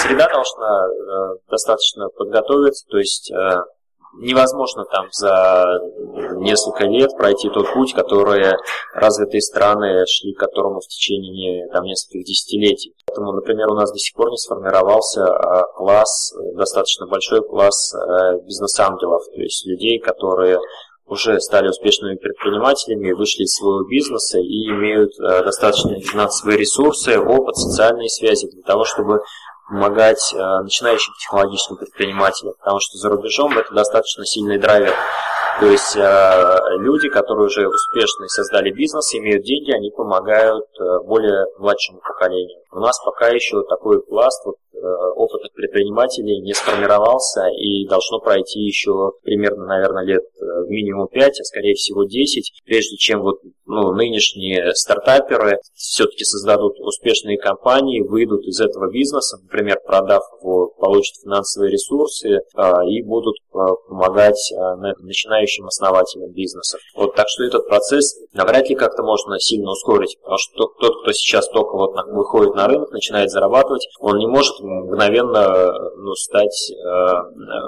среда 0.03 0.29
должна 0.29 0.87
э, 0.87 1.37
достаточно 1.51 2.09
подготовиться, 2.11 2.87
то 2.89 2.99
есть 2.99 3.33
невозможно 4.21 4.85
там 4.85 5.07
за 5.13 5.81
несколько 6.37 6.85
лет 6.85 7.11
пройти 7.17 7.49
тот 7.51 7.73
путь, 7.73 7.95
который 7.95 8.55
развитые 8.95 9.41
страны 9.41 10.05
шли 10.07 10.35
к 10.35 10.39
которому 10.39 10.81
в 10.81 10.87
течение 10.87 11.69
там, 11.73 11.85
нескольких 11.85 12.25
десятилетий. 12.25 12.95
Поэтому, 13.07 13.33
например, 13.33 13.69
у 13.71 13.75
нас 13.75 13.93
до 13.93 13.99
сих 13.99 14.15
пор 14.15 14.31
не 14.31 14.37
сформировался 14.37 15.27
а, 15.27 15.63
класс, 15.77 16.35
достаточно 16.55 17.07
большой 17.07 17.43
класс 17.43 17.95
э, 17.95 18.41
бизнес-ангелов, 18.45 19.23
то 19.33 19.41
есть 19.41 19.67
людей, 19.67 19.99
которые 19.99 20.59
уже 21.07 21.39
стали 21.41 21.69
успешными 21.69 22.17
предпринимателями, 22.17 23.13
вышли 23.13 23.43
из 23.43 23.55
своего 23.55 23.85
бизнеса 23.85 24.39
и 24.39 24.67
имеют 24.69 25.13
э, 25.21 25.45
достаточные 25.45 26.01
финансовые 26.01 26.59
ресурсы, 26.59 27.19
опыт, 27.19 27.57
социальные 27.57 28.09
связи 28.09 28.51
для 28.51 28.63
того, 28.63 28.85
чтобы 28.85 29.21
помогать 29.75 30.33
э, 30.33 30.39
начинающим 30.63 31.13
технологическим 31.21 31.77
предпринимателям, 31.77 32.55
потому 32.59 32.79
что 32.81 32.97
за 32.97 33.09
рубежом 33.09 33.59
это 33.59 33.75
достаточно 33.75 34.25
сильный 34.25 34.59
драйвер. 34.59 34.95
То 35.59 35.67
есть 35.67 35.97
э, 35.97 36.59
люди, 36.79 37.09
которые 37.09 37.47
уже 37.47 37.67
успешно 37.69 38.29
создали 38.29 38.71
бизнес, 38.71 39.15
имеют 39.15 39.45
деньги, 39.45 39.73
они 39.73 39.91
помогают 39.91 40.67
более 41.07 41.47
младшему 41.59 42.01
поколению. 42.01 42.64
У 42.75 42.81
нас 42.81 42.99
пока 43.05 43.29
еще 43.29 43.63
такой 43.69 44.03
пласт 44.03 44.45
вот, 44.45 44.57
опытных 45.17 45.53
предпринимателей 45.53 46.41
не 46.41 46.53
сформировался 46.53 47.47
и 47.49 47.87
должно 47.87 48.21
пройти 48.21 48.61
еще 48.61 49.13
примерно, 49.23 49.67
наверное, 49.67 50.05
лет 50.05 50.23
э, 50.23 50.45
минимум 50.69 51.09
5, 51.09 51.41
а 51.41 51.45
скорее 51.45 51.75
всего 51.75 52.05
10, 52.05 52.63
прежде 52.65 52.97
чем 52.97 53.23
вот 53.23 53.39
ну, 53.67 53.93
нынешние 53.93 54.75
стартаперы 54.75 55.59
все-таки 55.75 56.25
создадут 56.25 56.79
успешные 56.81 57.39
компании, 57.39 58.03
выйдут 58.03 58.45
из 58.45 58.61
этого 58.61 58.91
бизнеса, 58.91 59.39
например, 59.43 59.79
продав 59.87 60.23
его, 60.41 60.69
получат 60.79 61.17
финансовые 61.23 61.73
ресурсы 61.73 62.41
а, 62.55 62.85
и 62.85 63.03
будут 63.03 63.37
а, 63.53 63.75
помогать 63.89 64.53
а, 64.53 64.77
начинающим 64.77 65.67
основателям 65.67 66.31
бизнесов. 66.33 66.81
Вот 66.95 67.15
так 67.15 67.27
что 67.29 67.45
этот 67.45 67.67
процесс 67.69 68.17
навряд 68.33 68.69
ли 68.69 68.75
как-то 68.75 69.03
можно 69.03 69.39
сильно 69.39 69.71
ускорить, 69.71 70.19
потому 70.21 70.39
что 70.39 70.67
тот, 70.79 71.03
кто 71.03 71.13
сейчас 71.13 71.49
только 71.49 71.75
вот 71.77 71.95
выходит 72.09 72.55
на 72.55 72.64
рынок, 72.67 72.91
начинает 72.91 73.31
зарабатывать, 73.31 73.89
он 74.01 74.19
не 74.19 74.27
может 74.27 74.59
мгновенно 74.61 75.73
ну, 75.97 76.15
стать 76.15 76.73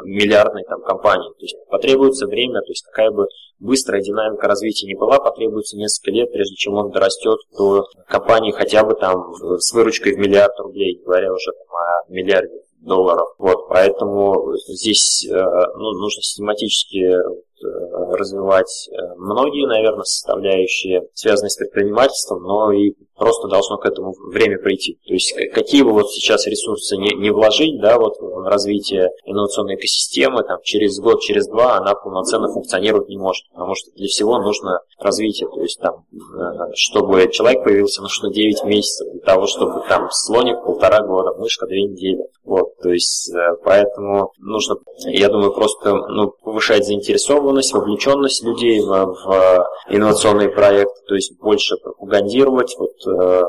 миллиардной 0.05 0.65
там, 0.65 0.83
компанией. 0.83 1.33
То 1.35 1.43
есть 1.43 1.57
потребуется 1.69 2.27
время, 2.27 2.61
то 2.61 2.69
есть 2.69 2.85
какая 2.85 3.11
бы 3.11 3.27
быстрая 3.59 4.03
динамика 4.03 4.49
развития 4.49 4.87
не 4.87 4.95
была, 4.95 5.19
потребуется 5.19 5.77
несколько 5.77 6.11
лет, 6.11 6.33
прежде 6.33 6.57
чем 6.57 6.75
он 6.75 6.91
дорастет 6.91 7.39
до 7.57 7.87
компании 8.09 8.53
хотя 8.53 8.85
бы 8.85 8.95
там 8.95 9.33
с 9.59 9.73
выручкой 9.73 10.15
в 10.15 10.19
миллиард 10.19 10.59
рублей, 10.59 11.01
говоря 11.05 11.33
уже 11.33 11.53
там, 11.53 11.77
о 11.77 12.13
миллиарде 12.13 12.63
долларов. 12.81 13.29
Вот, 13.39 13.69
поэтому 13.69 14.55
здесь 14.69 15.27
э, 15.29 15.35
ну, 15.35 15.93
нужно 15.93 16.23
систематически 16.23 17.17
Э, 17.56 17.56
развивать 17.63 18.89
э, 18.91 19.15
многие, 19.17 19.67
наверное, 19.67 20.05
составляющие, 20.05 21.03
связанные 21.15 21.51
с 21.51 21.57
предпринимательством, 21.57 22.43
но 22.43 22.73
и 22.73 22.93
просто 23.17 23.49
должно 23.49 23.79
к 23.79 23.87
этому 23.87 24.15
время 24.31 24.59
прийти. 24.59 24.99
То 25.07 25.15
есть 25.15 25.35
какие 25.53 25.83
бы 25.83 25.93
вот 25.93 26.11
сейчас 26.11 26.47
ресурсы 26.47 26.97
не, 26.97 27.15
не 27.15 27.31
вложить, 27.31 27.81
да, 27.81 27.99
вот 27.99 28.15
в 28.21 28.47
развитие 28.47 29.11
инновационной 29.25 29.77
экосистемы, 29.77 30.43
там, 30.43 30.59
через 30.63 30.99
год, 30.99 31.21
через 31.21 31.49
два 31.49 31.77
она 31.77 31.95
полноценно 31.95 32.49
функционировать 32.49 33.09
не 33.09 33.17
может, 33.17 33.45
потому 33.53 33.75
что 33.75 33.91
для 33.93 34.07
всего 34.07 34.39
нужно 34.39 34.81
развитие, 34.99 35.49
то 35.49 35.63
есть 35.63 35.81
там, 35.81 36.05
э, 36.13 36.73
чтобы 36.75 37.29
человек 37.31 37.65
появился, 37.65 38.03
нужно 38.03 38.33
9 38.33 38.65
месяцев 38.65 39.11
для 39.13 39.23
того, 39.23 39.47
чтобы 39.47 39.83
там 39.89 40.09
слоник 40.11 40.63
полтора 40.65 41.01
года, 41.03 41.35
мышка 41.39 41.67
две 41.67 41.85
недели. 41.85 42.25
Вот, 42.45 42.77
то 42.81 42.91
есть 42.91 43.33
поэтому 43.65 44.31
нужно, 44.39 44.77
я 45.07 45.29
думаю, 45.29 45.53
просто 45.53 45.95
ну, 45.95 46.33
повышать 46.45 46.85
заинтересованность 46.85 47.46
заинтересованность, 47.47 47.73
вовлеченность 47.73 48.45
людей 48.45 48.81
в, 48.81 48.87
в 48.89 49.69
инновационные 49.89 50.49
проекты, 50.49 51.01
то 51.07 51.15
есть 51.15 51.39
больше 51.39 51.77
пропагандировать 51.77 52.75
вот, 52.79 52.95
э, 53.07 53.43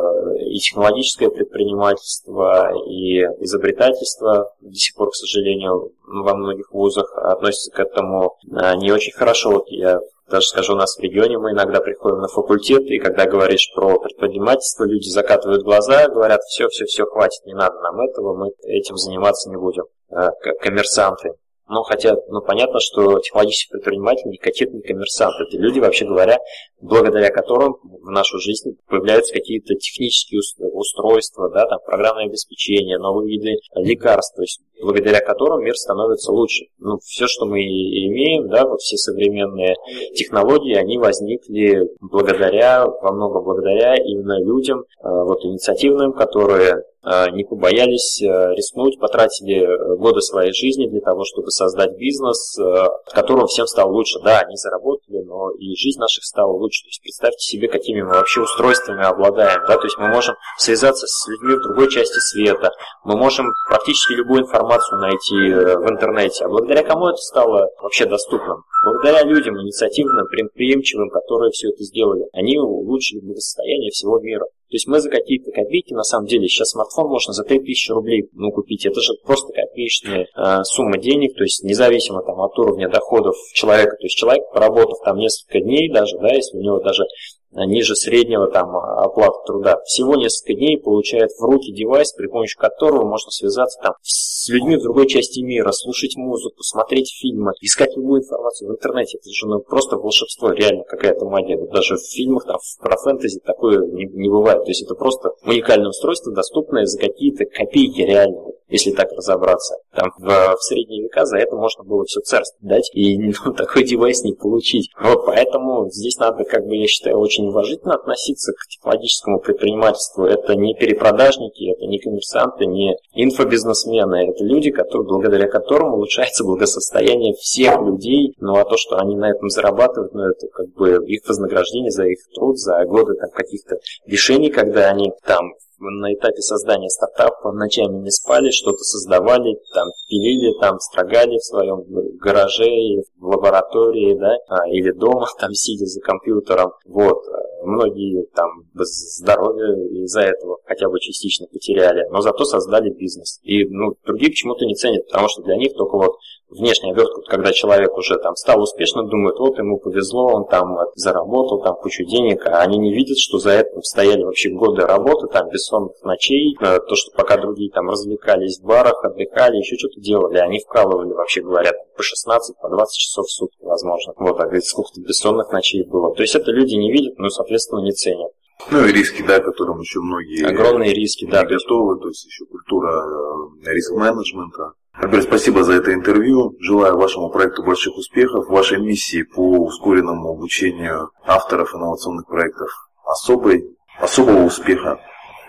и 0.45 0.57
технологическое 0.59 1.29
предпринимательство, 1.29 2.73
и 2.87 3.21
изобретательство. 3.43 4.51
До 4.61 4.75
сих 4.75 4.95
пор, 4.95 5.09
к 5.11 5.15
сожалению, 5.15 5.91
во 6.05 6.35
многих 6.35 6.71
вузах 6.71 7.11
относятся 7.15 7.71
к 7.71 7.79
этому 7.79 8.37
э, 8.49 8.75
не 8.77 8.91
очень 8.91 9.13
хорошо. 9.13 9.51
Вот 9.51 9.67
я 9.69 9.99
даже 10.29 10.47
скажу, 10.47 10.73
у 10.73 10.77
нас 10.77 10.97
в 10.97 11.01
регионе 11.01 11.37
мы 11.37 11.51
иногда 11.51 11.79
приходим 11.79 12.19
на 12.19 12.27
факультет, 12.27 12.83
и 12.83 12.99
когда 12.99 13.25
говоришь 13.25 13.71
про 13.73 13.97
предпринимательство, 13.99 14.83
люди 14.83 15.07
закатывают 15.07 15.63
глаза, 15.63 16.09
говорят, 16.09 16.41
все, 16.43 16.67
все, 16.67 16.85
все, 16.85 17.05
хватит, 17.05 17.45
не 17.45 17.53
надо 17.53 17.79
нам 17.79 17.99
этого, 18.01 18.35
мы 18.35 18.49
этим 18.63 18.97
заниматься 18.97 19.49
не 19.49 19.55
будем, 19.55 19.85
э, 20.11 20.29
коммерсанты. 20.61 21.31
Ну, 21.69 21.83
хотя, 21.83 22.15
ну, 22.29 22.41
понятно, 22.41 22.79
что 22.79 23.19
технологический 23.19 23.71
предприниматель 23.71 24.29
не 24.29 24.37
катит, 24.37 24.73
не 24.73 24.81
коммерсант. 24.81 25.35
Это 25.39 25.57
люди, 25.57 25.79
вообще 25.79 26.05
говоря, 26.05 26.39
благодаря 26.81 27.29
которым 27.29 27.77
в 27.81 28.09
нашу 28.11 28.39
жизнь 28.39 28.77
появляются 28.87 29.33
какие-то 29.33 29.75
технические 29.75 30.41
устройства, 30.71 31.49
да, 31.49 31.65
там, 31.65 31.79
программное 31.85 32.25
обеспечение, 32.25 32.97
новые 32.97 33.37
виды 33.37 33.55
лекарств, 33.75 34.35
то 34.35 34.41
есть 34.41 34.61
благодаря 34.81 35.19
которым 35.21 35.63
мир 35.63 35.75
становится 35.75 36.31
лучше. 36.31 36.65
Ну, 36.79 36.97
все, 37.03 37.27
что 37.27 37.45
мы 37.45 37.61
имеем, 37.61 38.47
да, 38.49 38.67
вот 38.67 38.79
все 38.81 38.97
современные 38.97 39.75
технологии, 40.15 40.75
они 40.75 40.97
возникли 40.97 41.89
благодаря, 41.99 42.85
во 42.85 43.11
многом 43.11 43.43
благодаря 43.43 43.95
именно 43.95 44.39
людям, 44.43 44.79
э, 44.79 44.83
вот 45.03 45.43
инициативным, 45.43 46.13
которые 46.13 46.83
Э, 47.07 47.29
не 47.31 47.45
побоялись 47.45 48.21
э, 48.21 48.25
рискнуть, 48.53 48.99
потратили 48.99 49.95
годы 49.97 50.19
своей 50.19 50.51
жизни 50.51 50.87
для 50.87 50.99
того, 50.99 51.23
чтобы 51.23 51.51
создать 51.51 51.95
бизнес, 51.95 52.57
в 52.57 53.13
котором 53.13 53.47
всем 53.47 53.65
стало 53.65 53.91
лучше. 53.91 54.19
Да, 54.23 54.39
они 54.39 54.57
заработали, 54.57 55.21
но 55.23 55.51
и 55.51 55.73
жизнь 55.75 55.99
наших 55.99 56.25
стала 56.25 56.51
лучше. 56.51 56.66
То 56.69 56.87
есть 56.87 57.01
представьте 57.01 57.39
себе, 57.39 57.67
какими 57.67 58.01
мы 58.01 58.13
вообще 58.13 58.41
устройствами 58.41 59.03
обладаем. 59.03 59.61
Да? 59.67 59.77
То 59.77 59.83
есть 59.83 59.97
мы 59.97 60.07
можем 60.07 60.35
связаться 60.57 61.07
с 61.07 61.27
людьми 61.27 61.55
в 61.55 61.61
другой 61.61 61.89
части 61.89 62.19
света, 62.19 62.71
мы 63.03 63.17
можем 63.17 63.51
практически 63.67 64.13
любую 64.13 64.43
информацию 64.43 64.99
найти 64.99 65.53
в 65.53 65.89
интернете. 65.89 66.45
А 66.45 66.49
благодаря 66.49 66.83
кому 66.83 67.07
это 67.07 67.17
стало 67.17 67.67
вообще 67.81 68.05
доступным? 68.05 68.63
Благодаря 68.91 69.23
людям 69.23 69.59
инициативным, 69.61 70.27
предприимчивым, 70.27 71.09
которые 71.09 71.51
все 71.51 71.69
это 71.69 71.83
сделали. 71.83 72.25
Они 72.33 72.57
улучшили 72.57 73.19
благосостояние 73.19 73.91
всего 73.91 74.19
мира. 74.19 74.45
То 74.69 74.75
есть 74.75 74.87
мы 74.87 74.99
за 74.99 75.09
какие-то 75.09 75.49
копейки, 75.51 75.93
на 75.93 76.03
самом 76.03 76.27
деле, 76.27 76.47
сейчас 76.47 76.71
смартфон 76.71 77.07
можно 77.07 77.31
за 77.31 77.43
3000 77.43 77.91
рублей 77.91 78.29
ну, 78.33 78.51
купить. 78.51 78.85
Это 78.85 78.99
же 78.99 79.13
просто 79.25 79.53
копеечная 79.53 80.27
э, 80.35 80.63
сумма 80.63 80.97
денег, 80.97 81.37
то 81.37 81.43
есть 81.43 81.63
независимо 81.63 82.21
там, 82.21 82.41
от 82.41 82.57
уровня 82.59 82.89
доходов 82.89 83.35
человека. 83.53 83.95
То 83.95 84.03
есть 84.05 84.17
человек, 84.17 84.43
поработав 84.53 84.99
там 85.05 85.17
несколько 85.17 85.61
дней 85.61 85.89
даже, 85.89 86.17
да, 86.17 86.33
если 86.33 86.57
у 86.57 86.61
него 86.61 86.79
даже 86.79 87.03
ниже 87.51 87.95
среднего 87.95 88.51
там 88.51 88.75
оплаты 88.75 89.39
труда. 89.45 89.77
Всего 89.85 90.15
несколько 90.15 90.53
дней 90.53 90.77
получает 90.77 91.31
в 91.31 91.41
руки 91.43 91.71
девайс, 91.71 92.11
при 92.13 92.27
помощи 92.27 92.57
которого 92.57 93.05
можно 93.05 93.31
связаться 93.31 93.79
там 93.81 93.93
с 94.01 94.36
людьми 94.49 94.77
в 94.77 94.81
другой 94.81 95.07
части 95.07 95.41
мира, 95.41 95.71
слушать 95.71 96.15
музыку, 96.15 96.63
смотреть 96.63 97.13
фильмы, 97.19 97.53
искать 97.61 97.95
любую 97.95 98.21
информацию 98.21 98.69
в 98.69 98.73
интернете. 98.73 99.17
Это 99.17 99.29
же 99.29 99.47
ну, 99.47 99.59
просто 99.59 99.97
волшебство, 99.97 100.51
реально 100.51 100.83
какая-то 100.83 101.25
магия. 101.25 101.57
Даже 101.71 101.95
в 101.95 102.01
фильмах 102.01 102.45
там, 102.45 102.57
про 102.79 102.97
фэнтези 102.97 103.39
такое 103.39 103.85
не, 103.85 104.05
не 104.05 104.29
бывает. 104.29 104.63
То 104.63 104.69
есть 104.69 104.83
это 104.83 104.95
просто 104.95 105.31
уникальное 105.45 105.89
устройство, 105.89 106.33
доступное 106.33 106.85
за 106.85 106.99
какие-то 106.99 107.45
копейки 107.45 108.01
реально 108.01 108.53
если 108.69 108.91
так 108.91 109.11
разобраться. 109.13 109.75
Там 109.93 110.11
в, 110.17 110.25
в 110.25 110.61
средние 110.61 111.03
века 111.03 111.25
за 111.25 111.37
это 111.37 111.55
можно 111.55 111.83
было 111.83 112.03
все 112.05 112.19
царство 112.21 112.57
дать 112.61 112.89
и 112.93 113.17
ну, 113.45 113.53
такой 113.53 113.83
девайс 113.83 114.23
не 114.23 114.33
получить. 114.33 114.91
Вот 114.99 115.25
поэтому 115.25 115.89
здесь 115.89 116.17
надо, 116.17 116.43
как 116.43 116.65
бы, 116.65 116.75
я 116.75 116.87
считаю, 116.87 117.17
очень 117.17 117.47
уважительно 117.47 117.95
относиться 117.95 118.51
к 118.53 118.67
технологическому 118.69 119.39
предпринимательству. 119.39 120.25
Это 120.25 120.55
не 120.55 120.75
перепродажники, 120.75 121.71
это 121.71 121.85
не 121.85 121.99
коммерсанты, 121.99 122.65
не 122.65 122.97
инфобизнесмены. 123.13 124.27
Это 124.37 124.45
люди, 124.45 124.69
которые, 124.69 125.07
благодаря 125.07 125.47
которым 125.47 125.93
улучшается 125.93 126.43
благосостояние 126.43 127.33
всех 127.33 127.81
людей. 127.81 128.35
Ну 128.39 128.55
а 128.55 128.65
то, 128.65 128.77
что 128.77 128.97
они 128.97 129.15
на 129.15 129.31
этом 129.31 129.49
зарабатывают, 129.49 130.13
ну 130.13 130.29
это 130.29 130.47
как 130.53 130.67
бы 130.75 131.03
их 131.07 131.27
вознаграждение 131.27 131.89
за 131.89 132.05
их 132.05 132.19
труд, 132.35 132.57
за 132.59 132.85
годы 132.85 133.15
там 133.15 133.31
каких-то 133.31 133.77
решений, 134.05 134.51
когда 134.51 134.89
они 134.89 135.11
там 135.25 135.53
на 135.79 136.13
этапе 136.13 136.41
создания 136.41 136.89
стартапа 136.89 137.51
ночами 137.51 137.97
не 137.97 138.11
спали, 138.11 138.51
что-то 138.51 138.79
создавали, 138.79 139.57
там 139.73 139.89
пилили, 140.07 140.59
там 140.59 140.79
строгали 140.79 141.37
в 141.37 141.43
своем 141.43 141.83
гараже, 142.19 143.01
в 143.17 143.25
лаборатории, 143.25 144.17
да, 144.17 144.37
а, 144.49 144.67
или 144.69 144.91
дома, 144.91 145.25
там 145.39 145.53
сидя 145.53 145.85
за 145.85 145.99
компьютером. 146.01 146.73
Вот. 146.85 147.23
Многие 147.63 148.25
там 148.35 148.63
здоровье 148.73 150.03
из-за 150.03 150.21
этого 150.21 150.57
хотя 150.65 150.89
бы 150.89 150.99
частично 150.99 151.47
потеряли, 151.47 152.07
но 152.11 152.21
зато 152.21 152.43
создали 152.45 152.89
бизнес. 152.89 153.39
И 153.43 153.65
ну, 153.65 153.95
другие 154.05 154.31
почему-то 154.31 154.65
не 154.65 154.75
ценят, 154.75 155.07
потому 155.07 155.27
что 155.29 155.43
для 155.43 155.57
них 155.57 155.73
только 155.73 155.97
вот 155.97 156.17
внешняя 156.49 156.91
обертка, 156.91 157.21
когда 157.21 157.51
человек 157.51 157.95
уже 157.97 158.17
там 158.17 158.35
стал 158.35 158.61
успешным, 158.61 159.09
думают, 159.09 159.37
вот 159.39 159.57
ему 159.57 159.79
повезло, 159.79 160.27
он 160.27 160.47
там 160.47 160.77
заработал 160.95 161.61
там 161.61 161.75
кучу 161.75 162.05
денег, 162.05 162.45
а 162.45 162.61
они 162.61 162.77
не 162.77 162.93
видят, 162.93 163.17
что 163.17 163.37
за 163.37 163.59
этим 163.59 163.81
стояли 163.83 164.23
вообще 164.23 164.49
годы 164.49 164.83
работы, 164.83 165.27
там 165.27 165.49
бессонных 165.49 166.01
ночей, 166.03 166.55
э, 166.61 166.79
то, 166.79 166.95
что 166.95 167.11
пока 167.15 167.37
другие 167.37 167.71
там 167.71 167.89
развлекались 167.89 168.59
в 168.59 168.65
барах, 168.65 169.03
отдыхали, 169.03 169.57
еще 169.57 169.77
что-то 169.77 169.99
делали, 169.99 170.37
они 170.37 170.59
вкалывали, 170.59 171.13
вообще 171.13 171.41
говорят, 171.41 171.75
по 171.95 172.03
16, 172.03 172.57
по 172.59 172.69
20 172.69 172.97
часов 172.97 173.25
в 173.25 173.31
сутки, 173.31 173.57
возможно. 173.61 174.13
Вот, 174.17 174.39
а 174.39 174.43
говорит, 174.45 174.65
сколько-то 174.65 175.01
бессонных 175.01 175.51
ночей 175.51 175.83
было. 175.85 176.13
То 176.15 176.21
есть 176.21 176.35
это 176.35 176.51
люди 176.51 176.75
не 176.75 176.91
видят, 176.91 177.17
но, 177.17 177.29
соответственно, 177.29 177.81
не 177.81 177.91
ценят. 177.91 178.31
Ну 178.71 178.85
и 178.85 178.91
риски, 178.91 179.23
да, 179.25 179.39
которым 179.39 179.79
еще 179.79 179.99
многие 179.99 180.45
огромные 180.45 180.93
риски, 180.93 181.27
да, 181.29 181.45
готовы, 181.45 181.99
то 181.99 182.07
есть 182.07 182.25
еще 182.25 182.45
культура 182.45 182.89
э, 182.89 183.71
риск-менеджмента. 183.71 184.73
Альберт, 184.99 185.25
спасибо 185.25 185.63
за 185.63 185.73
это 185.73 185.93
интервью. 185.93 186.55
Желаю 186.59 186.97
вашему 186.97 187.29
проекту 187.29 187.63
больших 187.63 187.95
успехов, 187.97 188.47
вашей 188.49 188.79
миссии 188.79 189.21
по 189.21 189.59
ускоренному 189.59 190.31
обучению 190.31 191.11
авторов 191.23 191.75
инновационных 191.75 192.25
проектов 192.25 192.69
особой, 193.05 193.77
особого 193.99 194.43
успеха. 194.43 194.99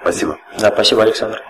Спасибо. 0.03 0.39
Да, 0.61 0.71
спасибо, 0.71 1.03
Александр. 1.03 1.43